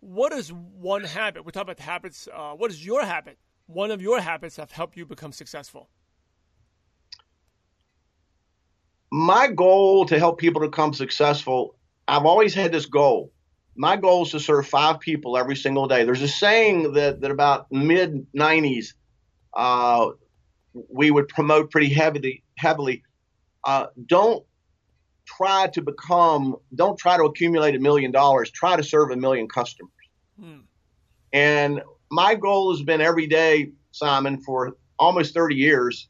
What 0.00 0.32
is 0.32 0.52
one 0.52 1.04
habit? 1.04 1.44
We're 1.44 1.50
talking 1.50 1.72
about 1.72 1.80
habits. 1.80 2.28
Uh, 2.32 2.52
what 2.52 2.70
is 2.70 2.84
your 2.84 3.04
habit? 3.04 3.38
One 3.66 3.90
of 3.90 4.00
your 4.00 4.20
habits 4.20 4.56
that 4.56 4.62
have 4.62 4.72
helped 4.72 4.96
you 4.96 5.04
become 5.04 5.32
successful? 5.32 5.90
my 9.10 9.48
goal 9.48 10.06
to 10.06 10.18
help 10.18 10.38
people 10.38 10.60
become 10.60 10.92
successful, 10.92 11.76
I've 12.06 12.26
always 12.26 12.54
had 12.54 12.72
this 12.72 12.86
goal. 12.86 13.32
My 13.76 13.96
goal 13.96 14.24
is 14.24 14.30
to 14.32 14.40
serve 14.40 14.66
five 14.66 15.00
people 15.00 15.36
every 15.36 15.56
single 15.56 15.86
day. 15.86 16.04
There's 16.04 16.22
a 16.22 16.28
saying 16.28 16.94
that, 16.94 17.20
that 17.20 17.30
about 17.30 17.70
mid 17.70 18.26
90s, 18.32 18.94
uh, 19.54 20.10
we 20.72 21.10
would 21.10 21.28
promote 21.28 21.70
pretty 21.70 21.88
heavily. 21.88 22.42
Heavily, 22.56 23.02
uh, 23.64 23.86
don't 24.04 24.44
try 25.36 25.68
to 25.68 25.82
become, 25.82 26.56
don't 26.74 26.98
try 26.98 27.16
to 27.16 27.24
accumulate 27.24 27.74
a 27.74 27.78
million 27.78 28.10
dollars. 28.10 28.50
Try 28.50 28.76
to 28.76 28.82
serve 28.82 29.10
a 29.10 29.16
million 29.16 29.48
customers. 29.48 29.92
Hmm. 30.40 30.60
And 31.32 31.82
my 32.10 32.34
goal 32.34 32.72
has 32.72 32.82
been 32.82 33.00
every 33.00 33.26
day, 33.26 33.72
Simon, 33.92 34.40
for 34.40 34.76
almost 34.98 35.34
30 35.34 35.54
years, 35.54 36.08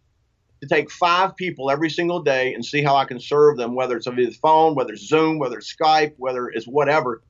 to 0.60 0.68
take 0.68 0.90
five 0.90 1.36
people 1.36 1.70
every 1.70 1.90
single 1.90 2.20
day 2.20 2.54
and 2.54 2.64
see 2.64 2.82
how 2.82 2.96
I 2.96 3.04
can 3.04 3.20
serve 3.20 3.56
them, 3.56 3.74
whether 3.74 3.96
it's 3.96 4.06
over 4.06 4.16
the 4.16 4.30
phone, 4.30 4.74
whether 4.74 4.92
it's 4.92 5.06
Zoom, 5.06 5.38
whether 5.38 5.58
it's 5.58 5.74
Skype, 5.74 6.14
whether 6.16 6.48
it's 6.48 6.66
whatever, 6.66 7.22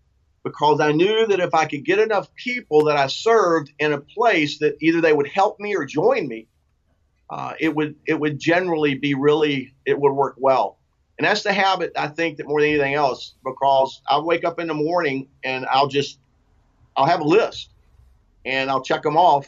because 0.44 0.80
I 0.80 0.92
knew 0.92 1.26
that 1.26 1.40
if 1.40 1.54
I 1.54 1.66
could 1.66 1.84
get 1.84 1.98
enough 1.98 2.34
people 2.34 2.84
that 2.84 2.96
I 2.96 3.06
served 3.08 3.72
in 3.78 3.92
a 3.92 4.00
place 4.00 4.58
that 4.58 4.76
either 4.80 5.00
they 5.00 5.12
would 5.12 5.28
help 5.28 5.60
me 5.60 5.76
or 5.76 5.84
join 5.84 6.26
me, 6.28 6.46
uh, 7.30 7.52
it 7.60 7.74
would 7.74 7.96
it 8.06 8.18
would 8.18 8.38
generally 8.38 8.94
be 8.94 9.14
really 9.14 9.74
it 9.84 9.98
would 10.00 10.12
work 10.12 10.36
well. 10.38 10.78
And 11.18 11.26
that's 11.26 11.42
the 11.42 11.52
habit 11.52 11.92
I 11.96 12.08
think 12.08 12.36
that 12.38 12.46
more 12.46 12.60
than 12.60 12.70
anything 12.70 12.94
else, 12.94 13.34
because 13.44 14.00
I'll 14.06 14.24
wake 14.24 14.44
up 14.44 14.60
in 14.60 14.68
the 14.68 14.74
morning 14.74 15.28
and 15.42 15.66
I'll 15.66 15.88
just 15.88 16.18
I'll 16.96 17.06
have 17.06 17.20
a 17.20 17.24
list 17.24 17.70
and 18.44 18.70
I'll 18.70 18.82
check 18.82 19.02
them 19.02 19.16
off 19.16 19.46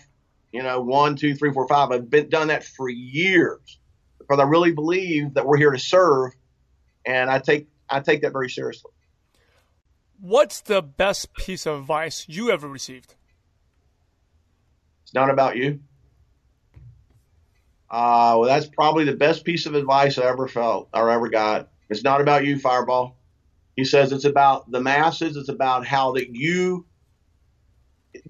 you 0.52 0.62
know, 0.62 0.80
one, 0.80 1.16
two, 1.16 1.34
three, 1.34 1.52
four, 1.52 1.66
five. 1.68 1.90
I've 1.90 2.10
been 2.10 2.28
done 2.28 2.48
that 2.48 2.64
for 2.64 2.88
years 2.88 3.78
because 4.18 4.38
I 4.38 4.44
really 4.44 4.72
believe 4.72 5.34
that 5.34 5.46
we're 5.46 5.56
here 5.56 5.70
to 5.70 5.78
serve, 5.78 6.32
and 7.06 7.30
I 7.30 7.38
take 7.38 7.68
I 7.88 8.00
take 8.00 8.22
that 8.22 8.32
very 8.32 8.50
seriously. 8.50 8.90
What's 10.20 10.60
the 10.60 10.82
best 10.82 11.32
piece 11.34 11.66
of 11.66 11.80
advice 11.80 12.26
you 12.28 12.50
ever 12.50 12.68
received? 12.68 13.14
It's 15.04 15.14
not 15.14 15.30
about 15.30 15.56
you. 15.56 15.80
Uh, 17.90 18.36
well, 18.38 18.44
that's 18.44 18.66
probably 18.66 19.04
the 19.04 19.16
best 19.16 19.44
piece 19.44 19.66
of 19.66 19.74
advice 19.74 20.16
I 20.16 20.26
ever 20.26 20.46
felt 20.46 20.88
or 20.94 21.10
ever 21.10 21.28
got. 21.28 21.68
It's 21.88 22.04
not 22.04 22.20
about 22.20 22.44
you, 22.44 22.56
Firebaugh. 22.56 23.14
He 23.74 23.84
says 23.84 24.12
it's 24.12 24.24
about 24.24 24.70
the 24.70 24.80
masses. 24.80 25.36
It's 25.36 25.48
about 25.48 25.86
how 25.86 26.12
that 26.12 26.34
you 26.34 26.86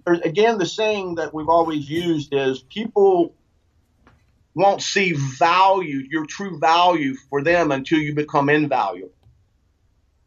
again, 0.07 0.59
the 0.59 0.67
saying 0.67 1.17
that 1.17 1.35
we've 1.35 1.49
always 1.49 1.89
used 1.89 2.33
is 2.33 2.61
people 2.61 3.35
won't 4.55 4.83
see 4.83 5.13
value, 5.13 6.03
your 6.11 6.27
true 6.27 6.59
value 6.59 7.15
for 7.29 7.43
them 7.43 7.71
until 7.71 7.99
you 7.99 8.15
become 8.15 8.49
invaluable. 8.49 9.13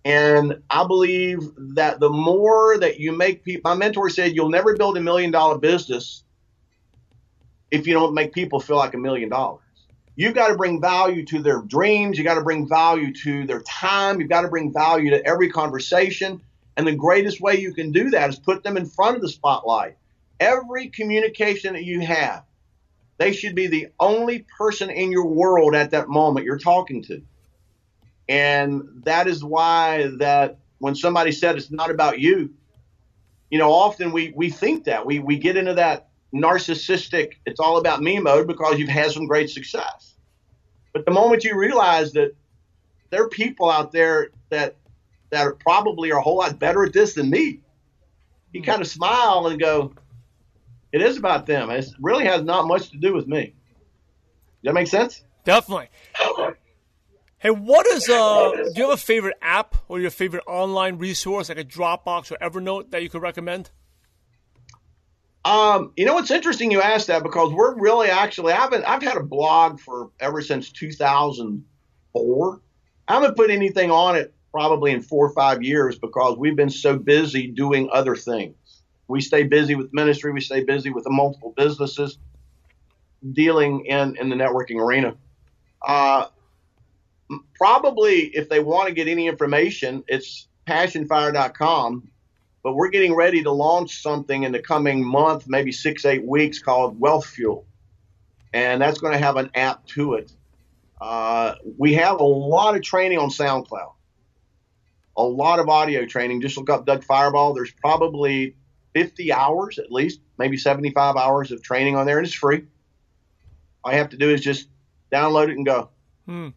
And 0.05 0.61
I 0.69 0.85
believe 0.85 1.39
that 1.75 1.99
the 1.99 2.09
more 2.09 2.77
that 2.77 2.99
you 2.99 3.13
make 3.13 3.43
people, 3.43 3.71
my 3.71 3.77
mentor 3.77 4.09
said, 4.09 4.35
you'll 4.35 4.49
never 4.49 4.75
build 4.75 4.97
a 4.97 5.01
million 5.01 5.31
dollar 5.31 5.57
business 5.57 6.23
if 7.73 7.87
you 7.87 7.93
don't 7.95 8.13
make 8.13 8.31
people 8.31 8.59
feel 8.59 8.77
like 8.77 8.93
a 8.93 8.99
million 8.99 9.29
dollars. 9.29 9.63
You've 10.15 10.35
got 10.35 10.49
to 10.49 10.55
bring 10.55 10.79
value 10.79 11.25
to 11.25 11.41
their 11.41 11.59
dreams. 11.59 12.19
You've 12.19 12.27
got 12.27 12.35
to 12.35 12.43
bring 12.43 12.69
value 12.69 13.11
to 13.23 13.47
their 13.47 13.63
time. 13.63 14.19
You've 14.19 14.29
got 14.29 14.43
to 14.43 14.47
bring 14.47 14.71
value 14.71 15.09
to 15.09 15.25
every 15.25 15.49
conversation. 15.49 16.39
And 16.77 16.85
the 16.85 16.95
greatest 16.95 17.41
way 17.41 17.59
you 17.59 17.73
can 17.73 17.91
do 17.91 18.11
that 18.11 18.29
is 18.29 18.37
put 18.37 18.61
them 18.61 18.77
in 18.77 18.85
front 18.85 19.15
of 19.15 19.23
the 19.23 19.27
spotlight. 19.27 19.97
Every 20.39 20.89
communication 20.89 21.73
that 21.73 21.83
you 21.83 22.01
have, 22.01 22.43
they 23.17 23.33
should 23.33 23.55
be 23.55 23.65
the 23.65 23.87
only 23.99 24.45
person 24.55 24.91
in 24.91 25.11
your 25.11 25.25
world 25.25 25.73
at 25.73 25.89
that 25.91 26.09
moment 26.09 26.45
you're 26.45 26.59
talking 26.59 27.01
to. 27.05 27.23
And 28.29 28.83
that 29.05 29.27
is 29.27 29.43
why 29.43 30.11
that 30.19 30.59
when 30.77 30.93
somebody 30.93 31.31
said 31.31 31.55
it's 31.55 31.71
not 31.71 31.89
about 31.89 32.19
you, 32.19 32.53
you 33.49 33.57
know, 33.57 33.71
often 33.71 34.11
we, 34.11 34.31
we 34.35 34.51
think 34.51 34.83
that. 34.83 35.07
We, 35.07 35.17
we 35.17 35.37
get 35.37 35.57
into 35.57 35.73
that 35.73 36.09
narcissistic, 36.33 37.33
it's 37.45 37.59
all 37.59 37.77
about 37.77 38.01
me 38.01 38.19
mode 38.19 38.47
because 38.47 38.79
you've 38.79 38.89
had 38.89 39.11
some 39.11 39.27
great 39.27 39.49
success. 39.49 40.15
But 40.93 41.05
the 41.05 41.11
moment 41.11 41.43
you 41.43 41.57
realize 41.57 42.13
that 42.13 42.35
there 43.09 43.23
are 43.23 43.29
people 43.29 43.69
out 43.69 43.91
there 43.91 44.29
that 44.49 44.75
that 45.29 45.47
are 45.47 45.53
probably 45.53 46.11
are 46.11 46.19
a 46.19 46.21
whole 46.21 46.37
lot 46.37 46.59
better 46.59 46.83
at 46.85 46.93
this 46.93 47.13
than 47.13 47.29
me. 47.29 47.59
You 48.51 48.61
hmm. 48.61 48.65
kind 48.65 48.81
of 48.81 48.87
smile 48.87 49.47
and 49.47 49.59
go, 49.59 49.93
it 50.91 51.01
is 51.01 51.17
about 51.17 51.47
them. 51.47 51.71
It 51.71 51.87
really 51.99 52.25
has 52.25 52.43
not 52.43 52.67
much 52.67 52.91
to 52.91 52.97
do 52.97 53.13
with 53.13 53.27
me. 53.27 53.45
Does 53.45 53.53
that 54.69 54.73
make 54.73 54.87
sense? 54.87 55.23
Definitely. 55.43 55.89
Hey, 57.39 57.49
what 57.49 57.85
is 57.87 58.07
uh? 58.07 58.51
Do 58.51 58.71
you 58.75 58.83
have 58.83 58.93
a 58.93 58.97
favorite 58.97 59.35
app 59.41 59.75
or 59.89 59.99
your 59.99 60.11
favorite 60.11 60.43
online 60.47 60.97
resource, 60.97 61.49
like 61.49 61.57
a 61.57 61.65
Dropbox 61.65 62.31
or 62.31 62.37
Evernote, 62.37 62.91
that 62.91 63.03
you 63.03 63.09
could 63.09 63.21
recommend? 63.21 63.69
Um, 65.45 65.91
you 65.97 66.05
know, 66.05 66.17
it's 66.19 66.31
interesting 66.31 66.71
you 66.71 66.81
asked 66.81 67.07
that 67.07 67.21
because 67.21 67.51
we're 67.51 67.75
really 67.77 68.07
actually 68.07 68.53
I've 68.53 68.71
been 68.71 68.83
I've 68.85 69.03
had 69.03 69.17
a 69.17 69.23
blog 69.23 69.79
for 69.79 70.09
ever 70.19 70.41
since 70.41 70.71
2004. 70.71 72.61
I 73.07 73.13
haven't 73.13 73.35
put 73.35 73.49
anything 73.49 73.91
on 73.91 74.15
it 74.15 74.33
probably 74.51 74.91
in 74.91 75.01
four 75.01 75.25
or 75.25 75.33
five 75.33 75.61
years 75.61 75.97
because 75.97 76.37
we've 76.37 76.55
been 76.55 76.69
so 76.69 76.97
busy 76.97 77.47
doing 77.47 77.89
other 77.91 78.15
things. 78.15 78.55
We 79.07 79.19
stay 79.19 79.43
busy 79.43 79.75
with 79.75 79.93
ministry, 79.93 80.31
we 80.31 80.39
stay 80.39 80.63
busy 80.63 80.91
with 80.91 81.03
the 81.03 81.09
multiple 81.09 81.53
businesses 81.57 82.17
dealing 83.33 83.85
in, 83.85 84.15
in 84.17 84.29
the 84.29 84.35
networking 84.35 84.79
arena. 84.79 85.15
Uh, 85.85 86.27
probably 87.55 88.27
if 88.27 88.47
they 88.47 88.59
want 88.59 88.87
to 88.87 88.93
get 88.93 89.07
any 89.07 89.27
information, 89.27 90.03
it's 90.07 90.47
passionfire.com. 90.67 92.07
But 92.63 92.73
we're 92.75 92.89
getting 92.89 93.13
ready 93.13 93.43
to 93.43 93.51
launch 93.51 94.01
something 94.01 94.43
in 94.43 94.53
the 94.53 94.59
coming 94.59 95.05
month, 95.05 95.45
maybe 95.47 95.71
six, 95.71 96.05
eight 96.05 96.25
weeks 96.25 96.59
called 96.59 96.99
Wealth 96.99 97.25
Fuel. 97.25 97.65
And 98.53 98.81
that's 98.81 98.99
going 98.99 99.13
to 99.13 99.19
have 99.19 99.35
an 99.35 99.49
app 99.53 99.85
to 99.87 100.13
it. 100.13 100.31
Uh, 101.01 101.55
we 101.77 101.95
have 101.95 102.19
a 102.19 102.23
lot 102.23 102.75
of 102.75 102.81
training 102.81 103.17
on 103.17 103.29
SoundCloud 103.29 103.93
a 105.15 105.23
lot 105.23 105.59
of 105.59 105.69
audio 105.69 106.05
training. 106.05 106.41
Just 106.41 106.57
look 106.57 106.69
up 106.69 106.85
Doug 106.85 107.03
Firebaugh. 107.03 107.55
There's 107.55 107.71
probably 107.71 108.55
50 108.93 109.31
hours 109.31 109.79
at 109.79 109.91
least, 109.91 110.21
maybe 110.37 110.57
75 110.57 111.15
hours 111.15 111.51
of 111.51 111.61
training 111.61 111.95
on 111.95 112.05
there, 112.05 112.17
and 112.17 112.25
it's 112.25 112.35
free. 112.35 112.65
All 113.83 113.91
you 113.91 113.97
have 113.97 114.09
to 114.09 114.17
do 114.17 114.29
is 114.29 114.41
just 114.41 114.69
download 115.11 115.49
it 115.49 115.57
and 115.57 115.65
go. 115.65 115.89
Hmm. 116.25 116.49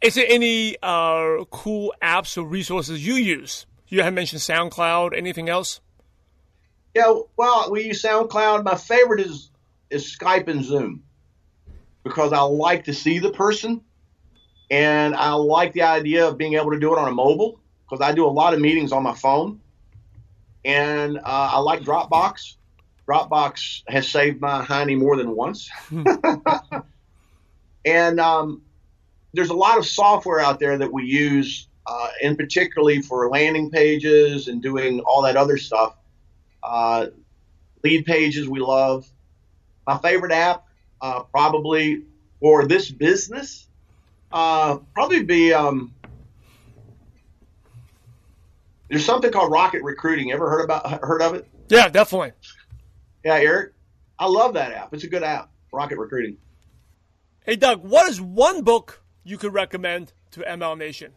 Is 0.00 0.14
there 0.14 0.26
any 0.26 0.76
uh, 0.82 1.44
cool 1.50 1.92
apps 2.02 2.38
or 2.38 2.44
resources 2.44 3.06
you 3.06 3.14
use? 3.14 3.66
You 3.90 4.02
have 4.02 4.14
mentioned 4.14 4.40
SoundCloud. 4.40 5.16
Anything 5.16 5.50
else? 5.50 5.80
Yeah, 6.94 7.14
well, 7.36 7.70
we 7.70 7.84
use 7.84 8.02
SoundCloud. 8.02 8.64
My 8.64 8.76
favorite 8.76 9.20
is 9.20 9.50
is 9.90 10.16
Skype 10.16 10.48
and 10.48 10.64
Zoom 10.64 11.02
because 12.04 12.32
I 12.32 12.40
like 12.40 12.84
to 12.84 12.94
see 12.94 13.18
the 13.18 13.32
person 13.32 13.82
And 14.70 15.14
I 15.16 15.32
like 15.32 15.72
the 15.72 15.82
idea 15.82 16.28
of 16.28 16.38
being 16.38 16.54
able 16.54 16.70
to 16.70 16.78
do 16.78 16.92
it 16.94 16.98
on 16.98 17.08
a 17.08 17.12
mobile 17.12 17.60
because 17.84 18.00
I 18.00 18.12
do 18.14 18.24
a 18.26 18.30
lot 18.30 18.54
of 18.54 18.60
meetings 18.60 18.92
on 18.92 19.02
my 19.02 19.14
phone. 19.14 19.60
And 20.64 21.18
uh, 21.18 21.22
I 21.24 21.58
like 21.58 21.80
Dropbox. 21.80 22.56
Dropbox 23.08 23.82
has 23.88 24.08
saved 24.08 24.40
my 24.40 24.64
hiney 24.64 24.96
more 24.96 25.16
than 25.16 25.34
once. 25.34 25.68
and 27.84 28.20
um, 28.20 28.62
there's 29.34 29.50
a 29.50 29.54
lot 29.54 29.78
of 29.78 29.86
software 29.86 30.38
out 30.40 30.60
there 30.60 30.78
that 30.78 30.92
we 30.92 31.04
use, 31.04 31.66
uh, 31.90 32.08
and 32.22 32.38
particularly 32.38 33.02
for 33.02 33.28
landing 33.30 33.68
pages 33.68 34.46
and 34.46 34.62
doing 34.62 35.00
all 35.00 35.22
that 35.22 35.36
other 35.36 35.56
stuff. 35.56 35.96
Uh, 36.62 37.06
Leadpages 37.84 38.46
we 38.46 38.60
love. 38.60 39.08
My 39.88 39.98
favorite 39.98 40.30
app, 40.30 40.66
uh, 41.00 41.24
probably 41.24 42.04
for 42.38 42.68
this 42.68 42.90
business, 42.90 43.66
uh, 44.30 44.78
probably 44.94 45.24
be 45.24 45.52
um, 45.52 45.92
there's 48.88 49.04
something 49.04 49.32
called 49.32 49.50
Rocket 49.50 49.82
Recruiting. 49.82 50.30
Ever 50.30 50.48
heard 50.48 50.64
about 50.64 51.02
heard 51.02 51.22
of 51.22 51.34
it? 51.34 51.48
Yeah, 51.70 51.88
definitely. 51.88 52.32
Yeah, 53.24 53.34
Eric, 53.34 53.72
I 54.16 54.26
love 54.26 54.54
that 54.54 54.72
app. 54.72 54.94
It's 54.94 55.02
a 55.04 55.08
good 55.08 55.24
app, 55.24 55.50
Rocket 55.72 55.98
Recruiting. 55.98 56.36
Hey, 57.44 57.56
Doug, 57.56 57.82
what 57.82 58.08
is 58.08 58.20
one 58.20 58.62
book 58.62 59.02
you 59.24 59.38
could 59.38 59.54
recommend 59.54 60.12
to 60.32 60.40
MLM 60.40 60.78
Nation? 60.78 61.14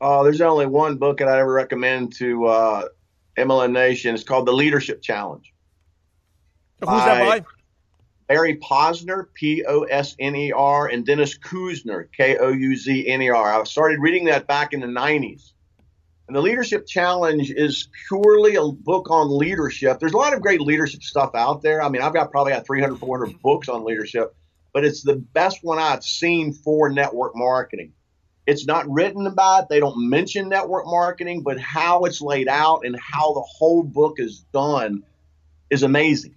Oh, 0.00 0.24
there's 0.24 0.40
only 0.40 0.66
one 0.66 0.96
book 0.96 1.18
that 1.18 1.28
I 1.28 1.40
ever 1.40 1.52
recommend 1.52 2.14
to 2.16 2.46
uh, 2.46 2.88
MLM 3.38 3.72
Nation. 3.72 4.14
It's 4.14 4.24
called 4.24 4.46
The 4.46 4.52
Leadership 4.52 5.00
Challenge. 5.02 5.52
Who's 6.80 6.88
that 6.88 7.20
by? 7.20 7.44
Barry 8.28 8.56
Posner, 8.56 9.26
P 9.34 9.64
O 9.66 9.82
S 9.84 10.16
N 10.18 10.34
E 10.34 10.52
R, 10.52 10.88
and 10.88 11.06
Dennis 11.06 11.38
Kouzner, 11.38 12.08
K 12.14 12.36
O 12.38 12.48
U 12.48 12.76
Z 12.76 13.08
N 13.08 13.22
E 13.22 13.30
R. 13.30 13.60
I 13.60 13.64
started 13.64 14.00
reading 14.00 14.24
that 14.26 14.46
back 14.46 14.72
in 14.72 14.80
the 14.80 14.86
90s. 14.86 15.52
And 16.26 16.36
the 16.36 16.40
Leadership 16.40 16.86
Challenge 16.88 17.52
is 17.52 17.88
purely 18.08 18.56
a 18.56 18.66
book 18.66 19.10
on 19.10 19.38
leadership. 19.38 20.00
There's 20.00 20.12
a 20.12 20.16
lot 20.16 20.34
of 20.34 20.40
great 20.40 20.60
leadership 20.60 21.04
stuff 21.04 21.30
out 21.36 21.62
there. 21.62 21.80
I 21.80 21.88
mean, 21.88 22.02
I've 22.02 22.12
got 22.12 22.32
probably 22.32 22.52
got 22.52 22.66
300, 22.66 22.96
400 22.98 23.40
books 23.40 23.68
on 23.68 23.84
leadership, 23.84 24.34
but 24.74 24.84
it's 24.84 25.02
the 25.02 25.16
best 25.16 25.60
one 25.62 25.78
I've 25.78 26.02
seen 26.02 26.52
for 26.52 26.88
network 26.88 27.36
marketing. 27.36 27.92
It's 28.46 28.64
not 28.64 28.88
written 28.88 29.26
about, 29.26 29.68
they 29.68 29.80
don't 29.80 30.08
mention 30.08 30.48
network 30.48 30.86
marketing, 30.86 31.42
but 31.42 31.58
how 31.58 32.04
it's 32.04 32.20
laid 32.20 32.48
out 32.48 32.82
and 32.84 32.96
how 33.00 33.34
the 33.34 33.40
whole 33.40 33.82
book 33.82 34.20
is 34.20 34.44
done 34.52 35.02
is 35.68 35.82
amazing. 35.82 36.36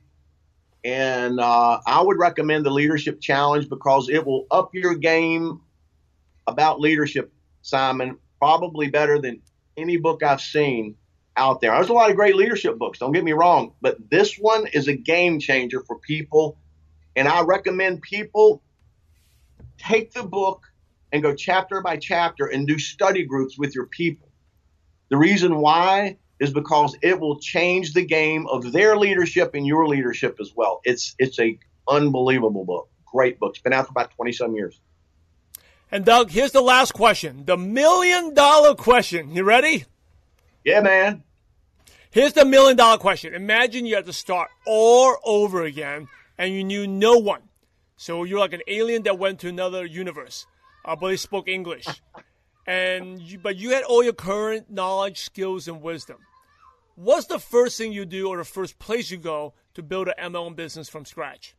And 0.83 1.39
uh, 1.39 1.79
I 1.85 2.01
would 2.01 2.17
recommend 2.17 2.65
the 2.65 2.71
Leadership 2.71 3.21
Challenge 3.21 3.69
because 3.69 4.09
it 4.09 4.25
will 4.25 4.47
up 4.49 4.73
your 4.73 4.95
game 4.95 5.61
about 6.47 6.79
leadership, 6.79 7.31
Simon, 7.61 8.17
probably 8.39 8.89
better 8.89 9.19
than 9.19 9.41
any 9.77 9.97
book 9.97 10.23
I've 10.23 10.41
seen 10.41 10.95
out 11.37 11.61
there. 11.61 11.71
There's 11.71 11.89
a 11.89 11.93
lot 11.93 12.09
of 12.09 12.15
great 12.15 12.35
leadership 12.35 12.77
books, 12.77 12.99
don't 12.99 13.11
get 13.11 13.23
me 13.23 13.33
wrong, 13.33 13.73
but 13.81 13.97
this 14.09 14.35
one 14.35 14.65
is 14.67 14.87
a 14.87 14.93
game 14.93 15.39
changer 15.39 15.81
for 15.81 15.97
people. 15.99 16.57
And 17.15 17.27
I 17.27 17.43
recommend 17.43 18.01
people 18.01 18.63
take 19.77 20.13
the 20.13 20.23
book 20.23 20.63
and 21.11 21.23
go 21.23 21.33
chapter 21.33 21.81
by 21.81 21.97
chapter 21.97 22.45
and 22.45 22.67
do 22.67 22.77
study 22.77 23.23
groups 23.25 23.57
with 23.57 23.75
your 23.75 23.85
people. 23.85 24.29
The 25.09 25.17
reason 25.17 25.57
why 25.57 26.17
is 26.39 26.51
because 26.51 26.95
it 27.01 27.19
will 27.19 27.39
change 27.39 27.93
the 27.93 28.05
game 28.05 28.47
of 28.47 28.71
their 28.71 28.95
leadership 28.97 29.55
and 29.55 29.65
your 29.65 29.87
leadership 29.87 30.37
as 30.39 30.51
well. 30.55 30.81
It's 30.83 31.15
it's 31.19 31.39
a 31.39 31.57
unbelievable 31.87 32.65
book. 32.65 32.89
Great 33.05 33.39
book. 33.39 33.51
It's 33.55 33.61
been 33.61 33.73
out 33.73 33.87
for 33.87 33.91
about 33.91 34.11
20 34.11 34.31
some 34.31 34.55
years. 34.55 34.79
And 35.91 36.05
Doug, 36.05 36.29
here's 36.29 36.51
the 36.51 36.61
last 36.61 36.93
question. 36.93 37.45
The 37.45 37.57
million 37.57 38.33
dollar 38.35 38.75
question. 38.75 39.35
You 39.35 39.43
ready? 39.43 39.85
Yeah, 40.63 40.81
man. 40.81 41.23
Here's 42.11 42.33
the 42.33 42.45
million 42.45 42.77
dollar 42.77 42.99
question. 42.99 43.33
Imagine 43.33 43.85
you 43.85 43.95
had 43.95 44.05
to 44.05 44.13
start 44.13 44.49
all 44.65 45.17
over 45.23 45.63
again 45.63 46.07
and 46.37 46.53
you 46.53 46.63
knew 46.63 46.87
no 46.87 47.17
one. 47.17 47.41
So 47.97 48.23
you're 48.23 48.39
like 48.39 48.53
an 48.53 48.61
alien 48.67 49.03
that 49.03 49.19
went 49.19 49.39
to 49.41 49.49
another 49.49 49.85
universe, 49.85 50.45
uh, 50.85 50.95
but 50.95 51.09
they 51.09 51.17
spoke 51.17 51.47
English. 51.47 51.87
and 52.67 53.21
you, 53.21 53.39
but 53.39 53.55
you 53.55 53.71
had 53.71 53.83
all 53.83 54.03
your 54.03 54.13
current 54.13 54.69
knowledge, 54.69 55.19
skills, 55.21 55.67
and 55.67 55.81
wisdom. 55.81 56.17
What's 56.95 57.27
the 57.27 57.39
first 57.39 57.77
thing 57.77 57.93
you 57.93 58.05
do 58.05 58.27
or 58.27 58.37
the 58.37 58.43
first 58.43 58.77
place 58.77 59.09
you 59.09 59.17
go 59.17 59.53
to 59.73 59.83
build 59.83 60.09
an 60.09 60.33
MLM 60.33 60.55
business 60.55 60.89
from 60.89 61.05
scratch? 61.05 61.55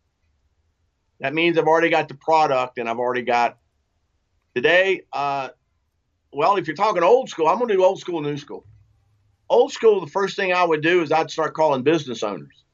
That 1.20 1.34
means 1.34 1.58
I've 1.58 1.66
already 1.66 1.90
got 1.90 2.08
the 2.08 2.14
product 2.14 2.78
and 2.78 2.88
I've 2.88 2.98
already 2.98 3.22
got 3.22 3.58
Today, 4.54 5.02
uh, 5.12 5.50
well, 6.32 6.56
if 6.56 6.66
you're 6.66 6.76
talking 6.76 7.04
old 7.04 7.28
school, 7.28 7.46
I'm 7.46 7.58
going 7.58 7.68
to 7.68 7.74
do 7.74 7.84
old 7.84 8.00
school, 8.00 8.20
new 8.20 8.36
school. 8.36 8.66
Old 9.48 9.72
school, 9.72 10.00
the 10.00 10.10
first 10.10 10.36
thing 10.36 10.52
I 10.52 10.64
would 10.64 10.82
do 10.82 11.02
is 11.02 11.12
I'd 11.12 11.30
start 11.30 11.54
calling 11.54 11.82
business 11.82 12.22
owners. 12.22 12.64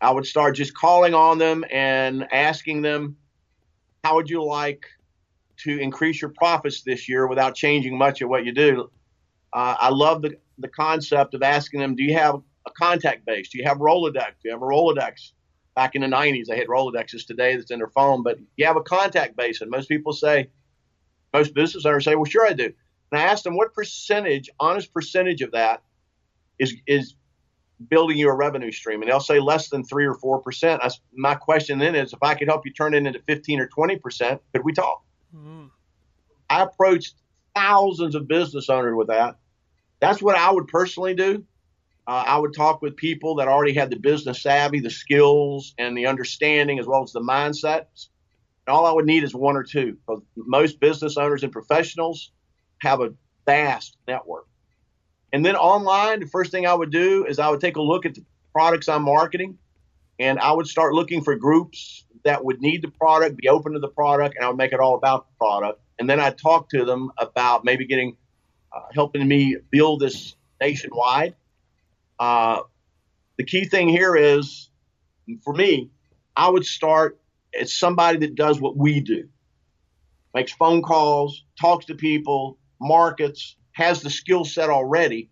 I 0.00 0.10
would 0.10 0.26
start 0.26 0.56
just 0.56 0.74
calling 0.74 1.14
on 1.14 1.38
them 1.38 1.64
and 1.70 2.26
asking 2.32 2.82
them, 2.82 3.16
how 4.02 4.16
would 4.16 4.30
you 4.30 4.42
like 4.42 4.86
to 5.58 5.78
increase 5.78 6.20
your 6.20 6.30
profits 6.30 6.82
this 6.82 7.08
year 7.08 7.26
without 7.26 7.54
changing 7.54 7.96
much 7.96 8.20
of 8.20 8.28
what 8.28 8.44
you 8.44 8.52
do? 8.52 8.90
Uh, 9.52 9.76
I 9.78 9.90
love 9.90 10.22
the, 10.22 10.36
the 10.58 10.68
concept 10.68 11.34
of 11.34 11.42
asking 11.42 11.80
them, 11.80 11.94
do 11.94 12.02
you 12.02 12.14
have 12.14 12.36
a 12.66 12.70
contact 12.70 13.26
base? 13.26 13.50
Do 13.50 13.58
you 13.58 13.64
have 13.64 13.78
Rolodex? 13.78 14.34
Do 14.42 14.44
you 14.44 14.50
have 14.52 14.62
a 14.62 14.64
Rolodex? 14.64 15.32
Back 15.74 15.94
in 15.94 16.02
the 16.02 16.06
90s, 16.06 16.46
they 16.48 16.58
had 16.58 16.68
Rolodexes 16.68 17.26
today 17.26 17.56
that's 17.56 17.70
in 17.70 17.78
their 17.78 17.88
phone, 17.88 18.22
but 18.22 18.38
you 18.56 18.66
have 18.66 18.76
a 18.76 18.82
contact 18.82 19.36
base. 19.36 19.60
And 19.60 19.70
most 19.70 19.88
people 19.88 20.12
say, 20.12 20.50
most 21.32 21.54
business 21.54 21.86
owners 21.86 22.04
say, 22.04 22.14
well, 22.14 22.24
sure 22.24 22.46
I 22.46 22.52
do. 22.52 22.72
And 23.10 23.20
I 23.20 23.24
asked 23.24 23.44
them 23.44 23.56
what 23.56 23.74
percentage, 23.74 24.50
honest 24.60 24.92
percentage 24.92 25.40
of 25.42 25.52
that 25.52 25.82
is, 26.58 26.74
is 26.86 27.14
building 27.88 28.18
you 28.18 28.28
a 28.28 28.34
revenue 28.34 28.70
stream. 28.70 29.02
And 29.02 29.10
they'll 29.10 29.20
say 29.20 29.40
less 29.40 29.68
than 29.68 29.84
three 29.84 30.06
or 30.06 30.14
4%. 30.14 30.78
I, 30.82 30.90
my 31.14 31.34
question 31.34 31.78
then 31.78 31.94
is 31.94 32.12
if 32.12 32.22
I 32.22 32.34
could 32.34 32.48
help 32.48 32.66
you 32.66 32.72
turn 32.72 32.94
it 32.94 33.06
into 33.06 33.20
15 33.26 33.60
or 33.60 33.68
20%, 33.68 34.40
could 34.52 34.64
we 34.64 34.72
talk? 34.72 35.02
Mm-hmm. 35.34 35.66
I 36.50 36.62
approached 36.62 37.14
thousands 37.54 38.14
of 38.14 38.28
business 38.28 38.68
owners 38.68 38.94
with 38.94 39.08
that. 39.08 39.36
That's 40.00 40.20
what 40.20 40.36
I 40.36 40.50
would 40.50 40.68
personally 40.68 41.14
do. 41.14 41.44
Uh, 42.06 42.24
I 42.26 42.38
would 42.38 42.54
talk 42.54 42.82
with 42.82 42.96
people 42.96 43.36
that 43.36 43.48
already 43.48 43.72
had 43.72 43.90
the 43.90 43.96
business 43.96 44.42
savvy, 44.42 44.80
the 44.80 44.90
skills, 44.90 45.74
and 45.78 45.96
the 45.96 46.06
understanding, 46.06 46.78
as 46.80 46.86
well 46.86 47.02
as 47.02 47.12
the 47.12 47.20
mindsets 47.20 48.08
all 48.68 48.86
I 48.86 48.92
would 48.92 49.06
need 49.06 49.24
is 49.24 49.34
one 49.34 49.56
or 49.56 49.62
two. 49.62 49.96
Because 50.06 50.22
most 50.36 50.80
business 50.80 51.16
owners 51.16 51.42
and 51.42 51.52
professionals 51.52 52.30
have 52.80 53.00
a 53.00 53.12
vast 53.46 53.96
network. 54.06 54.46
And 55.32 55.44
then 55.44 55.56
online, 55.56 56.20
the 56.20 56.26
first 56.26 56.50
thing 56.50 56.66
I 56.66 56.74
would 56.74 56.90
do 56.90 57.24
is 57.26 57.38
I 57.38 57.48
would 57.48 57.60
take 57.60 57.76
a 57.76 57.82
look 57.82 58.06
at 58.06 58.14
the 58.14 58.24
products 58.52 58.88
I'm 58.88 59.02
marketing, 59.02 59.58
and 60.18 60.38
I 60.38 60.52
would 60.52 60.66
start 60.66 60.94
looking 60.94 61.22
for 61.22 61.34
groups 61.36 62.04
that 62.24 62.44
would 62.44 62.60
need 62.60 62.82
the 62.82 62.90
product, 62.90 63.36
be 63.36 63.48
open 63.48 63.72
to 63.72 63.78
the 63.78 63.88
product, 63.88 64.36
and 64.36 64.44
I 64.44 64.48
would 64.48 64.56
make 64.56 64.72
it 64.72 64.80
all 64.80 64.94
about 64.94 65.26
the 65.26 65.36
product. 65.38 65.80
And 65.98 66.08
then 66.08 66.20
I'd 66.20 66.38
talk 66.38 66.68
to 66.70 66.84
them 66.84 67.12
about 67.18 67.64
maybe 67.64 67.86
getting 67.86 68.16
uh, 68.72 68.80
helping 68.94 69.26
me 69.26 69.56
build 69.70 70.00
this 70.00 70.34
nationwide. 70.60 71.34
Uh, 72.18 72.62
the 73.36 73.44
key 73.44 73.64
thing 73.64 73.88
here 73.88 74.16
is, 74.16 74.70
for 75.44 75.52
me, 75.52 75.90
I 76.36 76.48
would 76.48 76.64
start 76.64 77.18
as 77.58 77.74
somebody 77.74 78.18
that 78.18 78.34
does 78.34 78.60
what 78.60 78.76
we 78.76 79.00
do 79.00 79.28
makes 80.34 80.52
phone 80.52 80.82
calls, 80.82 81.44
talks 81.60 81.86
to 81.86 81.94
people, 81.94 82.58
markets, 82.80 83.56
has 83.72 84.00
the 84.00 84.10
skill 84.10 84.44
set 84.44 84.70
already 84.70 85.30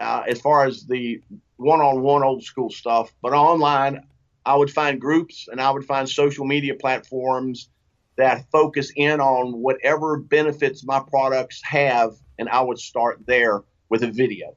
uh, 0.00 0.22
as 0.28 0.40
far 0.40 0.66
as 0.66 0.86
the 0.86 1.20
one 1.56 1.80
on 1.80 2.02
one 2.02 2.22
old 2.22 2.42
school 2.42 2.70
stuff. 2.70 3.12
But 3.22 3.32
online, 3.32 4.06
I 4.46 4.56
would 4.56 4.70
find 4.70 5.00
groups 5.00 5.48
and 5.50 5.60
I 5.60 5.70
would 5.70 5.84
find 5.84 6.08
social 6.08 6.44
media 6.44 6.74
platforms 6.74 7.68
that 8.16 8.44
focus 8.52 8.92
in 8.94 9.20
on 9.20 9.60
whatever 9.60 10.18
benefits 10.18 10.84
my 10.84 11.00
products 11.00 11.60
have, 11.64 12.12
and 12.38 12.48
I 12.48 12.60
would 12.60 12.78
start 12.78 13.20
there 13.26 13.62
with 13.88 14.02
a 14.02 14.10
video. 14.10 14.56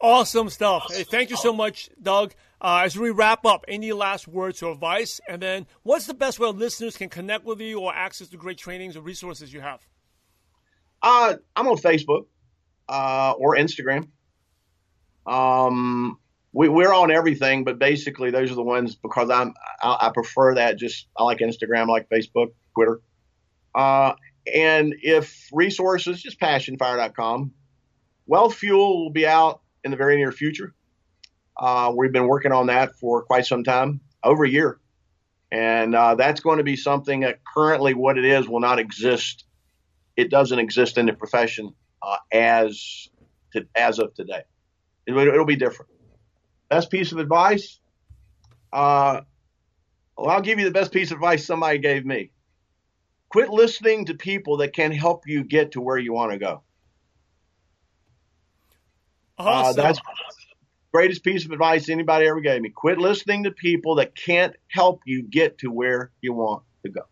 Awesome 0.00 0.50
stuff. 0.50 0.86
Hey, 0.90 1.04
thank 1.04 1.30
you 1.30 1.36
so 1.36 1.52
much, 1.52 1.90
Doug. 2.00 2.34
Uh, 2.60 2.82
as 2.84 2.98
we 2.98 3.10
wrap 3.10 3.44
up, 3.44 3.64
any 3.68 3.92
last 3.92 4.26
words 4.26 4.62
or 4.62 4.72
advice? 4.72 5.20
And 5.28 5.42
then, 5.42 5.66
what's 5.82 6.06
the 6.06 6.14
best 6.14 6.38
way 6.38 6.48
listeners 6.50 6.96
can 6.96 7.08
connect 7.08 7.44
with 7.44 7.60
you 7.60 7.80
or 7.80 7.94
access 7.94 8.28
the 8.28 8.36
great 8.36 8.58
trainings 8.58 8.96
or 8.96 9.00
resources 9.00 9.52
you 9.52 9.60
have? 9.60 9.80
Uh, 11.02 11.34
I'm 11.54 11.68
on 11.68 11.76
Facebook 11.76 12.26
uh, 12.88 13.32
or 13.36 13.56
Instagram. 13.56 14.08
Um, 15.26 16.18
we, 16.54 16.68
we're 16.68 16.94
on 16.94 17.10
everything, 17.10 17.64
but 17.64 17.80
basically 17.80 18.30
those 18.30 18.50
are 18.50 18.54
the 18.54 18.62
ones 18.62 18.94
because 18.94 19.28
I'm 19.28 19.54
I, 19.82 19.96
I 20.02 20.10
prefer 20.14 20.54
that. 20.54 20.78
Just 20.78 21.08
I 21.16 21.24
like 21.24 21.38
Instagram, 21.38 21.88
I 21.88 21.92
like 21.92 22.08
Facebook, 22.08 22.52
Twitter. 22.74 23.00
Uh, 23.74 24.14
and 24.52 24.94
if 25.02 25.48
resources, 25.52 26.22
just 26.22 26.38
passionfire.com. 26.38 27.52
Wealth 28.26 28.54
Fuel 28.54 29.02
will 29.02 29.10
be 29.10 29.26
out 29.26 29.60
in 29.82 29.90
the 29.90 29.96
very 29.96 30.16
near 30.16 30.30
future. 30.30 30.74
Uh, 31.56 31.92
we've 31.94 32.12
been 32.12 32.28
working 32.28 32.52
on 32.52 32.68
that 32.68 32.94
for 32.96 33.22
quite 33.22 33.46
some 33.46 33.64
time, 33.64 34.00
over 34.22 34.44
a 34.44 34.48
year. 34.48 34.78
And 35.50 35.94
uh, 35.94 36.14
that's 36.14 36.40
going 36.40 36.58
to 36.58 36.64
be 36.64 36.76
something 36.76 37.20
that 37.20 37.40
currently 37.44 37.94
what 37.94 38.16
it 38.16 38.24
is 38.24 38.48
will 38.48 38.60
not 38.60 38.78
exist. 38.78 39.44
It 40.16 40.30
doesn't 40.30 40.58
exist 40.58 40.98
in 40.98 41.06
the 41.06 41.12
profession 41.12 41.74
uh, 42.02 42.16
as 42.32 43.08
to, 43.52 43.66
as 43.74 43.98
of 43.98 44.14
today. 44.14 44.42
It, 45.06 45.12
will 45.12 45.44
be 45.44 45.56
different. 45.56 45.90
Best 46.74 46.90
piece 46.90 47.12
of 47.12 47.18
advice? 47.18 47.78
Uh, 48.72 49.20
well, 50.18 50.30
I'll 50.30 50.40
give 50.40 50.58
you 50.58 50.64
the 50.64 50.72
best 50.72 50.90
piece 50.90 51.12
of 51.12 51.18
advice 51.18 51.46
somebody 51.46 51.78
gave 51.78 52.04
me. 52.04 52.32
Quit 53.28 53.48
listening 53.48 54.06
to 54.06 54.14
people 54.14 54.56
that 54.56 54.74
can 54.74 54.90
help 54.90 55.28
you 55.28 55.44
get 55.44 55.70
to 55.72 55.80
where 55.80 55.98
you 55.98 56.12
want 56.12 56.32
to 56.32 56.38
go. 56.38 56.62
Uh, 59.38 59.42
awesome. 59.42 59.78
Uh, 59.78 59.82
that's 59.84 60.00
greatest 60.90 61.22
piece 61.22 61.44
of 61.44 61.52
advice 61.52 61.88
anybody 61.88 62.26
ever 62.26 62.40
gave 62.40 62.60
me. 62.60 62.70
Quit 62.70 62.98
listening 62.98 63.44
to 63.44 63.52
people 63.52 63.94
that 63.94 64.16
can't 64.16 64.56
help 64.66 65.00
you 65.06 65.22
get 65.22 65.58
to 65.58 65.70
where 65.70 66.10
you 66.22 66.32
want 66.32 66.64
to 66.82 66.90
go. 66.90 67.02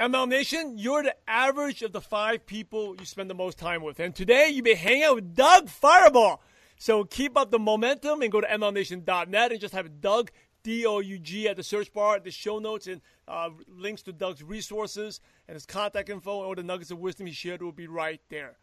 MLM 0.00 0.30
Nation, 0.30 0.78
you're 0.78 1.02
the 1.02 1.14
average 1.28 1.82
of 1.82 1.92
the 1.92 2.00
five 2.00 2.46
people 2.46 2.96
you 2.98 3.04
spend 3.04 3.28
the 3.28 3.34
most 3.34 3.58
time 3.58 3.82
with. 3.82 4.00
And 4.00 4.14
today 4.14 4.48
you 4.48 4.62
may 4.62 4.72
hang 4.72 5.02
out 5.02 5.16
with 5.16 5.34
Doug 5.36 5.66
Firebaugh. 5.66 6.38
So 6.80 7.04
keep 7.04 7.36
up 7.36 7.50
the 7.50 7.58
momentum 7.58 8.22
and 8.22 8.32
go 8.32 8.40
to 8.40 8.46
MLMNation.net 8.46 9.52
and 9.52 9.60
just 9.60 9.74
have 9.74 10.00
Doug, 10.00 10.30
D 10.62 10.86
O 10.86 11.00
U 11.00 11.18
G, 11.18 11.46
at 11.46 11.56
the 11.56 11.62
search 11.62 11.92
bar, 11.92 12.18
the 12.18 12.30
show 12.30 12.58
notes, 12.58 12.86
and 12.86 13.02
uh, 13.28 13.50
links 13.68 14.00
to 14.04 14.14
Doug's 14.14 14.42
resources 14.42 15.20
and 15.46 15.54
his 15.54 15.66
contact 15.66 16.08
info 16.08 16.38
and 16.38 16.46
all 16.46 16.54
the 16.54 16.62
nuggets 16.62 16.90
of 16.90 16.98
wisdom 16.98 17.26
he 17.26 17.34
shared 17.34 17.60
will 17.60 17.70
be 17.70 17.86
right 17.86 18.22
there. 18.30 18.56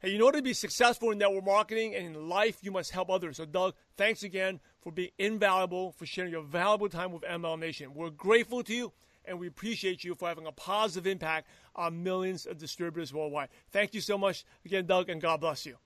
Hey, 0.00 0.14
in 0.14 0.20
order 0.20 0.36
to 0.36 0.42
be 0.42 0.52
successful 0.52 1.12
in 1.12 1.18
network 1.18 1.46
marketing 1.46 1.94
and 1.94 2.04
in 2.04 2.28
life, 2.28 2.58
you 2.60 2.70
must 2.70 2.90
help 2.90 3.08
others. 3.08 3.38
So, 3.38 3.46
Doug, 3.46 3.72
thanks 3.96 4.22
again 4.22 4.60
for 4.82 4.92
being 4.92 5.12
invaluable, 5.18 5.92
for 5.92 6.04
sharing 6.04 6.30
your 6.30 6.42
valuable 6.42 6.90
time 6.90 7.10
with 7.10 7.22
MLM 7.22 7.60
Nation. 7.60 7.94
We're 7.94 8.10
grateful 8.10 8.62
to 8.64 8.74
you, 8.74 8.92
and 9.24 9.38
we 9.38 9.46
appreciate 9.46 10.04
you 10.04 10.14
for 10.14 10.28
having 10.28 10.46
a 10.46 10.52
positive 10.52 11.06
impact 11.06 11.48
on 11.74 12.02
millions 12.02 12.44
of 12.44 12.58
distributors 12.58 13.14
worldwide. 13.14 13.48
Thank 13.70 13.94
you 13.94 14.02
so 14.02 14.18
much 14.18 14.44
again, 14.66 14.84
Doug, 14.84 15.08
and 15.08 15.22
God 15.22 15.40
bless 15.40 15.64
you. 15.64 15.78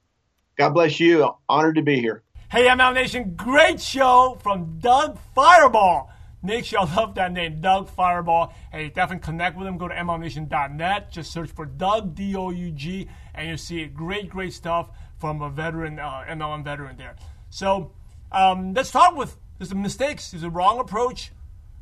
God 0.57 0.71
bless 0.71 0.99
you. 1.01 1.29
Honored 1.49 1.75
to 1.75 1.83
be 1.83 2.01
here. 2.01 2.23
Hey, 2.51 2.66
MLM 2.66 2.95
Nation, 2.95 3.35
great 3.37 3.81
show 3.81 4.38
from 4.42 4.79
Doug 4.79 5.19
Firebaugh. 5.37 6.09
Make 6.42 6.64
sure 6.64 6.79
I 6.81 6.95
love 6.95 7.14
that 7.16 7.33
name, 7.33 7.61
Doug 7.61 7.90
Firebaugh. 7.95 8.53
Hey, 8.73 8.88
definitely 8.88 9.25
connect 9.25 9.59
with 9.59 9.66
him. 9.66 9.77
Go 9.77 9.88
to 9.88 9.95
MLMNation.net. 9.95 11.11
Just 11.11 11.33
search 11.33 11.51
for 11.51 11.66
Doug, 11.66 12.14
D 12.14 12.35
O 12.37 12.51
U 12.51 12.71
G, 12.71 13.09
and 13.35 13.49
you'll 13.49 13.59
see 13.59 13.85
great, 13.87 14.31
great 14.31 14.55
stuff 14.55 14.90
from 15.19 15.42
a 15.42 15.51
veteran, 15.51 15.99
uh, 15.99 16.25
MLM 16.29 16.64
veteran 16.64 16.97
there. 16.97 17.16
So 17.51 17.92
um, 18.33 18.73
let's 18.73 18.90
talk 18.90 19.14
with 19.16 19.37
there's 19.59 19.75
mistakes. 19.75 20.31
There's 20.31 20.42
a 20.42 20.51
wrong 20.51 20.79
approach, 20.79 21.33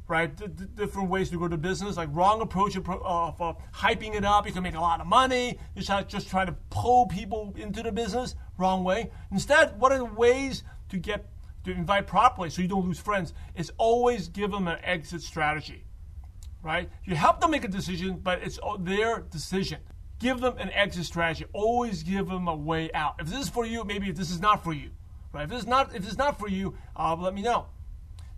right? 0.09 0.35
D- 0.35 0.47
d- 0.47 0.65
different 0.75 1.11
ways 1.11 1.31
to 1.31 1.39
go 1.39 1.47
to 1.47 1.57
business, 1.57 1.97
like 1.97 2.09
wrong 2.13 2.41
approach 2.41 2.75
of 2.75 2.89
uh, 2.89 2.95
uh, 2.95 3.55
hyping 3.73 4.15
it 4.15 4.25
up. 4.25 4.47
You 4.47 4.53
can 4.53 4.63
make 4.63 4.75
a 4.75 4.81
lot 4.81 5.01
of 5.01 5.07
money. 5.07 5.59
Just, 5.77 6.09
just 6.09 6.29
trying 6.29 6.47
to 6.47 6.57
pull 6.71 7.07
people 7.07 7.55
into 7.57 7.83
the 7.83 7.93
business. 7.93 8.35
Wrong 8.57 8.85
way. 8.85 9.11
Instead, 9.31 9.79
what 9.79 9.93
are 9.93 9.99
the 9.99 10.05
ways 10.05 10.63
to 10.91 10.99
get 10.99 11.27
to 11.65 11.73
invite 11.73 12.07
properly 12.07 12.51
so 12.51 12.63
you 12.63 12.69
don't 12.69 12.85
lose 12.85 12.99
friends 12.99 13.33
is 13.55 13.73
always 13.79 14.29
give 14.29 14.51
them 14.51 14.69
an 14.69 14.79
exit 14.85 15.23
strategy, 15.23 15.85
right? 16.63 16.91
You 17.05 17.17
help 17.17 17.41
them 17.41 17.51
make 17.51 17.65
a 17.65 17.69
decision, 17.69 18.21
but 18.23 18.43
it's 18.43 18.59
their 18.81 19.21
decision. 19.21 19.79
Give 20.19 20.41
them 20.41 20.57
an 20.59 20.71
exit 20.71 21.07
strategy. 21.07 21.47
Always 21.53 22.03
give 22.03 22.29
them 22.29 22.49
a 22.49 22.55
way 22.55 22.93
out. 22.93 23.17
If 23.19 23.29
this 23.29 23.41
is 23.41 23.49
for 23.49 23.67
you, 23.67 23.85
maybe 23.85 24.11
if 24.11 24.17
this 24.17 24.31
is 24.31 24.41
not 24.41 24.63
for 24.63 24.73
you, 24.73 24.91
right? 25.33 25.45
If 25.45 25.51
this 25.51 25.61
is 25.61 25.67
not 25.67 25.95
if 25.95 26.03
this 26.03 26.13
is 26.13 26.19
not 26.19 26.39
for 26.39 26.49
you, 26.49 26.77
uh, 26.97 27.17
let 27.17 27.35
me 27.35 27.43
know. 27.43 27.67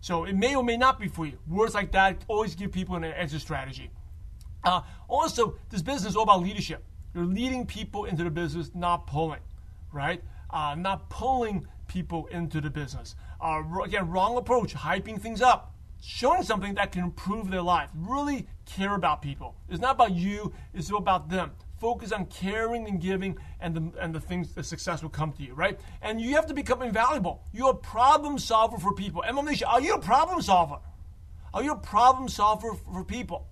So 0.01 0.23
it 0.25 0.35
may 0.35 0.55
or 0.55 0.63
may 0.63 0.77
not 0.77 0.99
be 0.99 1.07
for 1.07 1.25
you. 1.25 1.37
Words 1.47 1.73
like 1.73 1.91
that 1.91 2.23
always 2.27 2.55
give 2.55 2.71
people 2.71 2.95
an 2.95 3.03
exit 3.03 3.41
strategy. 3.41 3.91
Uh, 4.63 4.81
also, 5.07 5.55
this 5.69 5.81
business 5.81 6.11
is 6.11 6.15
all 6.15 6.23
about 6.23 6.41
leadership. 6.41 6.83
You're 7.13 7.25
leading 7.25 7.65
people 7.65 8.05
into 8.05 8.23
the 8.23 8.29
business, 8.29 8.71
not 8.75 9.07
pulling, 9.07 9.39
right? 9.91 10.21
Uh, 10.49 10.75
not 10.77 11.09
pulling 11.09 11.65
people 11.87 12.27
into 12.27 12.61
the 12.61 12.69
business. 12.69 13.15
Uh, 13.41 13.61
again, 13.83 14.09
wrong 14.09 14.37
approach, 14.37 14.73
hyping 14.73 15.19
things 15.19 15.41
up, 15.41 15.73
showing 16.01 16.43
something 16.43 16.75
that 16.75 16.91
can 16.91 17.03
improve 17.03 17.49
their 17.49 17.61
life. 17.61 17.89
Really 17.95 18.47
care 18.65 18.95
about 18.95 19.21
people. 19.21 19.55
It's 19.69 19.81
not 19.81 19.95
about 19.95 20.11
you, 20.11 20.53
it's 20.73 20.91
about 20.91 21.29
them. 21.29 21.51
Focus 21.79 22.11
on 22.11 22.25
caring 22.25 22.87
and 22.87 22.99
giving, 22.99 23.37
and 23.59 23.75
the, 23.75 23.99
and 24.01 24.13
the 24.13 24.19
things, 24.19 24.53
the 24.53 24.63
success 24.63 25.03
will 25.03 25.11
come 25.11 25.31
to 25.33 25.43
you, 25.43 25.53
right? 25.53 25.79
And 26.01 26.19
you 26.19 26.33
have 26.35 26.47
to 26.47 26.53
become 26.53 26.81
invaluable. 26.81 27.43
You're 27.53 27.71
a 27.71 27.75
problem 27.75 28.39
solver 28.39 28.77
for 28.79 28.93
people. 28.93 29.23
Emma 29.23 29.43
are 29.67 29.81
you 29.81 29.93
a 29.93 30.01
problem 30.01 30.41
solver? 30.41 30.79
Are 31.53 31.63
you 31.63 31.73
a 31.73 31.77
problem 31.77 32.29
solver 32.29 32.73
for 32.73 33.03
people? 33.03 33.47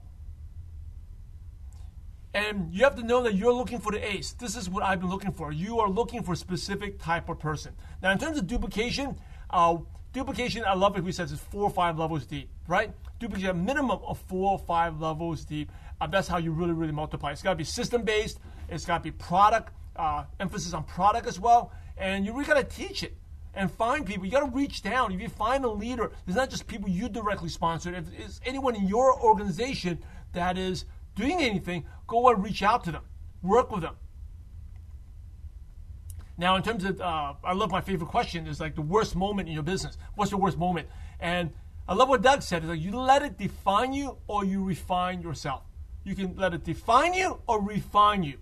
And 2.35 2.73
you 2.73 2.83
have 2.83 2.95
to 2.97 3.01
know 3.01 3.23
that 3.23 3.35
you're 3.35 3.53
looking 3.53 3.79
for 3.79 3.93
the 3.93 4.05
ace. 4.05 4.33
This 4.33 4.57
is 4.57 4.69
what 4.69 4.83
I've 4.83 4.99
been 4.99 5.09
looking 5.09 5.31
for. 5.31 5.53
You 5.53 5.79
are 5.79 5.89
looking 5.89 6.21
for 6.21 6.33
a 6.33 6.35
specific 6.35 6.99
type 6.99 7.29
of 7.29 7.39
person. 7.39 7.73
Now, 8.03 8.11
in 8.11 8.17
terms 8.17 8.37
of 8.37 8.45
duplication, 8.45 9.17
uh, 9.49 9.77
duplication, 10.11 10.65
I 10.67 10.73
love 10.73 10.97
it. 10.97 11.03
We 11.05 11.13
said 11.13 11.31
it's 11.31 11.39
four 11.39 11.63
or 11.63 11.69
five 11.69 11.97
levels 11.97 12.25
deep, 12.25 12.49
right? 12.67 12.91
Duplication, 13.19 13.51
a 13.51 13.53
minimum 13.53 13.99
of 14.05 14.19
four 14.27 14.51
or 14.51 14.59
five 14.59 14.99
levels 14.99 15.45
deep. 15.45 15.71
Uh, 16.01 16.07
that's 16.07 16.27
how 16.27 16.37
you 16.37 16.51
really, 16.51 16.73
really 16.73 16.91
multiply. 16.91 17.31
It's 17.31 17.41
got 17.41 17.51
to 17.51 17.55
be 17.55 17.63
system 17.63 18.01
based. 18.01 18.39
It's 18.67 18.83
got 18.83 18.97
to 18.97 19.03
be 19.03 19.11
product, 19.11 19.71
uh, 19.95 20.25
emphasis 20.41 20.73
on 20.73 20.83
product 20.83 21.27
as 21.27 21.39
well. 21.39 21.71
And 21.97 22.25
you 22.25 22.33
really 22.33 22.43
got 22.43 22.55
to 22.55 22.65
teach 22.65 23.01
it 23.01 23.15
and 23.53 23.71
find 23.71 24.05
people. 24.05 24.25
You 24.25 24.33
got 24.33 24.41
to 24.41 24.51
reach 24.51 24.81
down. 24.81 25.13
If 25.13 25.21
you 25.21 25.29
find 25.29 25.63
a 25.63 25.69
leader, 25.69 26.11
it's 26.27 26.35
not 26.35 26.49
just 26.49 26.67
people 26.67 26.89
you 26.89 27.07
directly 27.07 27.47
sponsor. 27.47 27.95
If 27.95 28.07
it's 28.19 28.41
anyone 28.45 28.75
in 28.75 28.89
your 28.89 29.17
organization 29.23 30.03
that 30.33 30.57
is 30.57 30.83
doing 31.15 31.41
anything, 31.41 31.85
go 32.07 32.29
and 32.29 32.43
reach 32.43 32.61
out 32.61 32.83
to 32.85 32.91
them, 32.91 33.03
work 33.41 33.71
with 33.71 33.81
them. 33.81 33.95
Now, 36.37 36.55
in 36.57 36.63
terms 36.63 36.83
of, 36.83 36.99
uh, 36.99 37.33
I 37.43 37.53
love 37.53 37.71
my 37.71 37.81
favorite 37.81 38.09
question 38.09 38.45
is 38.45 38.59
like 38.59 38.75
the 38.75 38.81
worst 38.81 39.15
moment 39.15 39.47
in 39.47 39.53
your 39.53 39.63
business. 39.63 39.97
What's 40.15 40.31
the 40.31 40.37
worst 40.37 40.57
moment? 40.57 40.89
And 41.19 41.51
I 41.87 41.93
love 41.93 42.09
what 42.09 42.21
Doug 42.21 42.41
said. 42.41 42.63
Is 42.63 42.69
like 42.69 42.81
you 42.81 42.97
let 42.97 43.21
it 43.21 43.37
define 43.37 43.93
you 43.93 44.17
or 44.27 44.43
you 44.43 44.63
refine 44.63 45.21
yourself. 45.21 45.63
You 46.03 46.13
can 46.13 46.35
let 46.35 46.53
it 46.53 46.63
define 46.63 47.13
you 47.13 47.41
or 47.47 47.61
refine 47.61 48.23
you, 48.23 48.37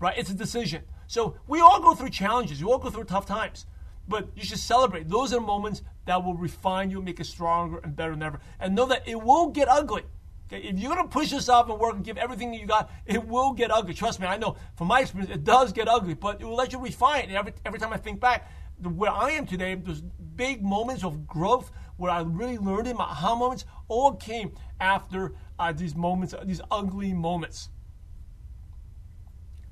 right? 0.00 0.16
It's 0.16 0.30
a 0.30 0.34
decision. 0.34 0.84
So 1.06 1.36
we 1.46 1.60
all 1.60 1.80
go 1.80 1.94
through 1.94 2.10
challenges. 2.10 2.64
We 2.64 2.70
all 2.70 2.78
go 2.78 2.90
through 2.90 3.04
tough 3.04 3.26
times. 3.26 3.66
But 4.08 4.28
you 4.34 4.42
should 4.42 4.58
celebrate. 4.58 5.08
Those 5.08 5.32
are 5.32 5.40
moments 5.40 5.82
that 6.06 6.24
will 6.24 6.34
refine 6.34 6.90
you, 6.90 7.02
make 7.02 7.20
it 7.20 7.26
stronger 7.26 7.78
and 7.78 7.94
better 7.94 8.12
than 8.12 8.22
ever. 8.22 8.40
And 8.58 8.74
know 8.74 8.86
that 8.86 9.06
it 9.06 9.22
will 9.22 9.48
get 9.48 9.68
ugly. 9.68 10.02
Okay, 10.46 10.68
if 10.68 10.78
you're 10.78 10.94
going 10.94 11.06
to 11.06 11.12
push 11.12 11.32
yourself 11.32 11.70
and 11.70 11.78
work 11.78 11.94
and 11.94 12.04
give 12.04 12.18
everything 12.18 12.52
you 12.52 12.66
got, 12.66 12.90
it 13.06 13.26
will 13.26 13.52
get 13.52 13.70
ugly. 13.70 13.94
Trust 13.94 14.20
me, 14.20 14.26
I 14.26 14.36
know 14.36 14.56
from 14.76 14.88
my 14.88 15.00
experience, 15.00 15.32
it 15.34 15.42
does 15.42 15.72
get 15.72 15.88
ugly, 15.88 16.14
but 16.14 16.40
it 16.40 16.44
will 16.44 16.56
let 16.56 16.72
you 16.72 16.78
refine. 16.78 17.24
And 17.24 17.32
every, 17.32 17.54
every 17.64 17.78
time 17.78 17.92
I 17.92 17.96
think 17.96 18.20
back, 18.20 18.50
where 18.82 19.10
I 19.10 19.30
am 19.30 19.46
today, 19.46 19.74
those 19.74 20.02
big 20.36 20.62
moments 20.62 21.02
of 21.02 21.26
growth 21.26 21.70
where 21.96 22.10
I 22.10 22.20
really 22.22 22.58
learned 22.58 22.88
in 22.88 22.96
my 22.96 23.04
aha 23.04 23.34
moments 23.34 23.64
all 23.88 24.14
came 24.14 24.52
after 24.80 25.34
uh, 25.58 25.72
these 25.72 25.94
moments, 25.94 26.34
these 26.44 26.60
ugly 26.70 27.14
moments. 27.14 27.70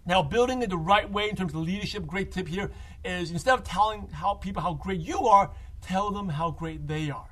Now, 0.07 0.23
building 0.23 0.63
it 0.63 0.71
the 0.71 0.79
right 0.79 1.09
way 1.09 1.29
in 1.29 1.37
terms 1.37 1.53
of 1.53 1.61
leadership, 1.61 2.07
great 2.07 2.33
tip 2.33 2.49
here 2.49 2.71
is 3.05 3.31
instead 3.31 3.55
of 3.55 3.65
telling 3.65 4.09
how 4.09 4.35
people 4.35 4.63
how 4.63 4.75
great 4.75 5.01
you 5.01 5.27
are, 5.27 5.51
tell 5.83 6.11
them 6.11 6.29
how 6.29 6.51
great 6.51 6.87
they 6.87 7.11
are. 7.11 7.29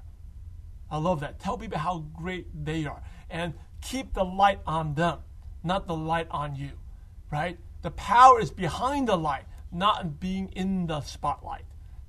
I 0.91 0.99
love 0.99 1.21
that. 1.21 1.39
Tell 1.39 1.57
people 1.57 1.79
how 1.79 2.05
great 2.13 2.49
they 2.65 2.85
are 2.85 3.01
and 3.31 3.55
keep 3.81 4.15
the 4.15 4.25
light 4.25 4.61
on 4.67 4.95
them, 4.95 5.19
not 5.63 5.87
the 5.87 5.97
light 5.97 6.27
on 6.31 6.57
you, 6.57 6.71
right? 7.31 7.59
The 7.83 7.91
power 7.93 8.41
is 8.41 8.51
behind 8.51 9.09
the 9.09 9.17
light, 9.17 9.45
not 9.73 10.21
being 10.21 10.49
in 10.49 10.87
the 10.87 11.01
spotlight. 11.01 11.65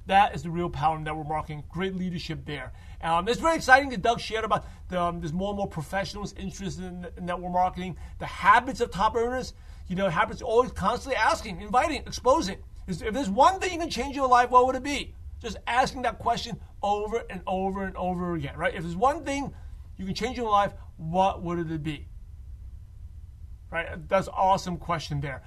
That 0.08 0.36
is 0.36 0.44
the 0.44 0.50
real 0.50 0.70
power 0.70 0.98
in 0.98 1.04
network 1.04 1.28
marketing. 1.28 1.64
Great 1.70 1.96
leadership 1.96 2.46
there. 2.46 2.74
Um, 3.02 3.28
it's 3.28 3.40
very 3.40 3.56
exciting 3.56 3.90
that 3.92 4.02
Doug 4.02 4.20
shared 4.20 4.44
about 4.44 4.66
the, 4.90 5.02
um, 5.02 5.20
there's 5.22 5.34
more 5.34 5.50
and 5.50 5.58
more 5.58 5.68
professionals 5.68 6.34
interested 6.34 6.84
in, 6.84 7.08
in 7.17 7.26
network 7.26 7.54
marketing. 7.54 7.98
The 8.19 8.26
habits 8.26 8.82
of 8.82 8.92
top 8.92 9.15
earners, 9.15 9.54
you 9.88 9.96
know, 9.96 10.10
habits 10.10 10.42
always 10.42 10.72
constantly 10.72 11.15
asking, 11.15 11.62
inviting, 11.62 12.02
exposing. 12.06 12.58
If 12.88 13.00
there's 13.00 13.30
one 13.30 13.60
thing 13.60 13.74
you 13.74 13.80
can 13.80 13.90
change 13.90 14.15
your 14.15 14.28
life, 14.28 14.50
what 14.50 14.65
would 14.65 14.76
it 14.76 14.84
be? 14.84 15.13
Just 15.42 15.58
asking 15.65 16.02
that 16.02 16.19
question 16.19 16.60
over 16.84 17.24
and 17.30 17.42
over 17.48 17.84
and 17.84 17.96
over 17.96 18.34
again, 18.34 18.58
right? 18.58 18.74
If 18.74 18.84
there's 18.84 18.96
one 18.96 19.24
thing 19.24 19.54
you 20.02 20.08
can 20.08 20.15
change 20.15 20.35
your 20.35 20.49
life, 20.49 20.73
what 20.97 21.43
would 21.43 21.71
it 21.71 21.83
be? 21.83 22.08
Right? 23.69 23.87
That's 24.10 24.27
awesome 24.27 24.77
question 24.77 25.21
there. 25.21 25.43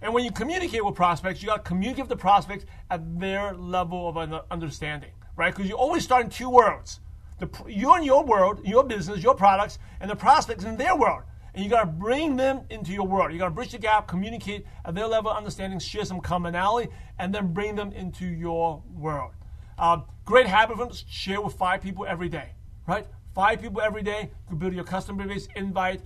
And 0.00 0.14
when 0.14 0.24
you 0.24 0.30
communicate 0.32 0.84
with 0.84 0.94
prospects, 0.94 1.42
you 1.42 1.48
got 1.48 1.56
to 1.56 1.62
communicate 1.62 2.04
with 2.04 2.10
the 2.10 2.16
prospects 2.16 2.64
at 2.90 3.20
their 3.20 3.54
level 3.54 4.08
of 4.08 4.16
understanding, 4.50 5.10
right? 5.36 5.54
Because 5.54 5.68
you 5.68 5.76
always 5.76 6.02
start 6.02 6.24
in 6.24 6.30
two 6.30 6.48
worlds. 6.48 7.00
The, 7.38 7.48
you're 7.66 7.98
in 7.98 8.04
your 8.04 8.24
world, 8.24 8.60
your 8.64 8.84
business, 8.84 9.22
your 9.22 9.34
products, 9.34 9.78
and 10.00 10.10
the 10.10 10.16
prospects 10.16 10.64
in 10.64 10.76
their 10.76 10.96
world. 10.96 11.22
And 11.54 11.62
you 11.62 11.70
got 11.70 11.80
to 11.80 11.86
bring 11.86 12.36
them 12.36 12.62
into 12.70 12.92
your 12.92 13.06
world. 13.06 13.32
You 13.32 13.38
got 13.38 13.46
to 13.46 13.50
bridge 13.50 13.72
the 13.72 13.78
gap, 13.78 14.08
communicate 14.08 14.64
at 14.84 14.94
their 14.94 15.06
level 15.06 15.30
of 15.30 15.36
understanding, 15.36 15.78
share 15.78 16.04
some 16.04 16.20
commonality, 16.20 16.90
and 17.18 17.34
then 17.34 17.52
bring 17.52 17.76
them 17.76 17.92
into 17.92 18.26
your 18.26 18.82
world. 18.88 19.32
Um, 19.78 20.04
great 20.24 20.46
habit 20.46 20.78
them, 20.78 20.90
share 21.08 21.40
with 21.40 21.54
five 21.54 21.82
people 21.82 22.06
every 22.06 22.28
day, 22.28 22.54
right? 22.86 23.06
Five 23.34 23.62
people 23.62 23.80
every 23.80 24.02
day. 24.02 24.30
You 24.50 24.56
build 24.56 24.74
your 24.74 24.84
customer 24.84 25.26
base, 25.26 25.48
invite. 25.56 26.02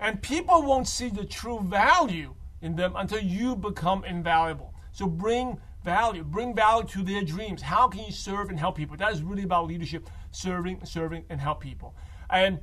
And 0.00 0.20
people 0.20 0.62
won't 0.62 0.88
see 0.88 1.08
the 1.08 1.24
true 1.24 1.60
value 1.60 2.34
in 2.60 2.74
them 2.74 2.94
until 2.96 3.20
you 3.20 3.56
become 3.56 4.04
invaluable. 4.04 4.74
So 4.92 5.06
bring 5.06 5.58
value, 5.84 6.24
bring 6.24 6.54
value 6.54 6.86
to 6.88 7.02
their 7.02 7.22
dreams. 7.22 7.62
How 7.62 7.86
can 7.86 8.04
you 8.04 8.12
serve 8.12 8.50
and 8.50 8.58
help 8.58 8.76
people? 8.76 8.96
That 8.96 9.12
is 9.12 9.22
really 9.22 9.44
about 9.44 9.68
leadership, 9.68 10.08
serving, 10.32 10.84
serving, 10.84 11.24
and 11.30 11.40
help 11.40 11.60
people. 11.60 11.94
And 12.28 12.58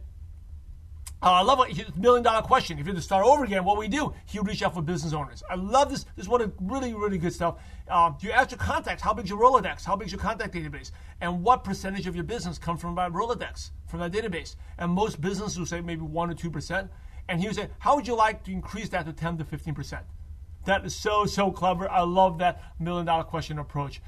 uh, 1.23 1.31
I 1.31 1.41
love 1.41 1.65
it. 1.69 1.97
Million 1.97 2.21
dollar 2.21 2.41
question. 2.41 2.77
If 2.77 2.85
you 2.85 2.91
had 2.91 2.97
to 2.97 3.01
start 3.01 3.25
over 3.25 3.45
again, 3.45 3.63
what 3.63 3.77
would 3.77 3.83
we 3.83 3.87
do? 3.87 4.13
He 4.25 4.39
would 4.39 4.47
reach 4.47 4.61
out 4.61 4.73
for 4.73 4.81
business 4.81 5.13
owners. 5.13 5.41
I 5.49 5.55
love 5.55 5.89
this. 5.89 6.03
This 6.17 6.25
is 6.25 6.27
one 6.29 6.41
of 6.41 6.51
really, 6.59 6.93
really 6.93 7.17
good 7.17 7.31
stuff. 7.31 7.59
Uh, 7.87 8.11
you 8.19 8.31
ask 8.31 8.51
your 8.51 8.57
contacts, 8.57 9.01
how 9.01 9.13
big's 9.13 9.29
your 9.29 9.39
Rolodex? 9.39 9.85
How 9.85 9.95
big's 9.95 10.11
your 10.11 10.19
contact 10.19 10.53
database? 10.53 10.91
And 11.21 11.41
what 11.41 11.63
percentage 11.63 12.07
of 12.07 12.15
your 12.15 12.25
business 12.25 12.57
comes 12.57 12.81
from 12.81 12.95
that 12.95 13.13
Rolodex, 13.13 13.71
from 13.87 14.01
that 14.01 14.11
database? 14.11 14.57
And 14.77 14.91
most 14.91 15.21
businesses 15.21 15.57
will 15.57 15.65
say 15.65 15.79
maybe 15.79 16.01
one 16.01 16.29
or 16.29 16.33
two 16.33 16.51
percent. 16.51 16.91
And 17.29 17.39
he 17.39 17.47
would 17.47 17.55
say, 17.55 17.69
how 17.79 17.95
would 17.95 18.05
you 18.05 18.15
like 18.15 18.43
to 18.43 18.51
increase 18.51 18.89
that 18.89 19.05
to 19.05 19.13
10 19.13 19.37
to 19.37 19.45
15 19.45 19.73
percent? 19.73 20.03
That 20.65 20.85
is 20.85 20.93
so, 20.93 21.25
so 21.25 21.51
clever. 21.51 21.89
I 21.89 22.01
love 22.01 22.37
that 22.39 22.61
million 22.79 23.05
dollar 23.05 23.23
question 23.23 23.59
approach. 23.59 24.01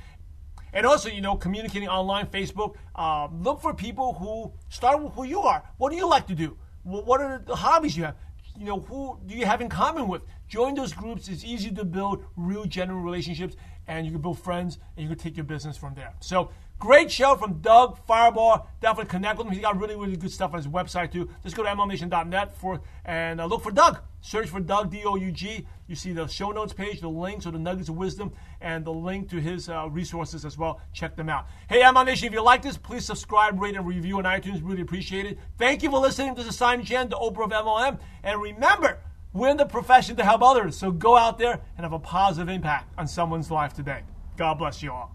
And 0.74 0.86
also, 0.86 1.08
you 1.08 1.22
know, 1.22 1.38
communicating 1.38 1.88
online, 1.88 2.28
Facebook. 2.28 2.76
Uh, 2.94 3.30
look 3.32 3.62
for 3.62 3.74
people 3.74 4.14
who 4.16 4.52
start 4.68 5.02
with 5.02 5.14
who 5.14 5.24
you 5.24 5.40
are. 5.40 5.64
What 5.78 5.92
do 5.92 5.96
you 5.96 6.10
like 6.10 6.28
to 6.28 6.36
do? 6.36 6.58
What 6.86 7.20
are 7.20 7.42
the 7.44 7.56
hobbies 7.56 7.98
you 7.98 8.04
have? 8.04 8.16
You 8.58 8.68
know, 8.68 8.80
who 8.80 9.20
do 9.26 9.36
you 9.36 9.46
have 9.46 9.60
in 9.60 9.70
common 9.70 10.08
with? 10.08 10.22
Join 10.48 10.76
those 10.76 10.94
groups. 10.94 11.28
It's 11.28 11.44
easy 11.44 11.72
to 11.72 11.84
build 11.84 12.24
real, 12.38 12.66
genuine 12.66 13.04
relationships, 13.04 13.56
and 13.88 14.06
you 14.06 14.12
can 14.12 14.22
build 14.22 14.38
friends, 14.38 14.78
and 14.96 15.04
you 15.04 15.10
can 15.10 15.18
take 15.18 15.36
your 15.36 15.46
business 15.46 15.78
from 15.78 15.96
there. 15.96 16.14
So, 16.20 16.52
great 16.80 17.12
show 17.12 17.36
from 17.36 17.62
Doug 17.62 18.00
Firebaugh. 18.08 18.68
Definitely 18.82 19.10
connect 19.10 19.38
with 19.38 19.48
him. 19.48 19.54
He's 19.54 19.62
got 19.62 19.80
really, 19.80 19.96
really 19.96 20.18
good 20.18 20.32
stuff 20.32 20.52
on 20.52 20.58
his 20.58 20.68
website 20.68 21.12
too. 21.12 21.30
Just 21.44 21.56
go 21.56 21.64
to 21.64 21.70
MLMNation.net 21.70 22.56
for 22.58 22.82
and 23.06 23.42
uh, 23.42 23.46
look 23.46 23.64
for 23.64 23.72
Doug. 23.72 24.00
Search 24.22 24.50
for 24.50 24.60
Doug 24.60 24.92
D 24.92 25.04
O 25.06 25.16
U 25.16 25.32
G. 25.32 25.68
You 25.88 25.96
see 25.96 26.12
the 26.14 26.28
show 26.28 26.52
notes 26.52 26.74
page, 26.74 27.02
the 27.02 27.08
links 27.08 27.46
or 27.46 27.52
the 27.52 27.60
nuggets 27.60 27.90
of 27.90 27.96
wisdom, 27.96 28.34
and 28.60 28.84
the 28.84 28.92
link 28.92 29.30
to 29.30 29.40
his 29.40 29.70
uh, 29.70 29.88
resources 29.90 30.46
as 30.46 30.58
well. 30.58 30.82
Check 30.94 31.16
them 31.16 31.30
out. 31.30 31.48
Hey, 31.70 31.82
MLM 31.82 32.08
Nation, 32.08 32.28
if 32.28 32.34
you 32.34 32.42
like 32.42 32.64
this, 32.64 32.78
please 32.78 33.06
subscribe, 33.06 33.62
rate, 33.62 33.76
and 33.76 33.86
review 33.86 34.18
on 34.18 34.24
iTunes. 34.24 34.62
Really 34.64 34.82
appreciate 34.82 35.26
it. 35.28 35.38
Thank 35.58 35.84
you 35.84 35.92
for 35.92 36.00
listening. 36.00 36.34
This 36.34 36.48
is 36.48 36.58
Simon 36.58 36.86
Chen, 36.86 37.10
the 37.10 37.18
Oprah 37.18 37.46
of 37.46 37.52
MLM. 37.52 38.00
And 38.24 38.42
remember, 38.42 39.00
we're 39.32 39.50
in 39.50 39.58
the 39.58 39.66
profession 39.66 40.16
to 40.16 40.24
help 40.24 40.42
others. 40.42 40.78
So 40.78 40.92
go 40.92 41.16
out 41.16 41.38
there 41.38 41.62
and 41.78 41.84
have 41.84 41.94
a 41.94 42.00
positive 42.00 42.50
impact 42.50 42.92
on 42.98 43.08
someone's 43.08 43.52
life 43.52 43.74
today. 43.74 44.02
God 44.38 44.56
bless 44.56 44.82
you 44.82 44.92
all. 44.92 45.15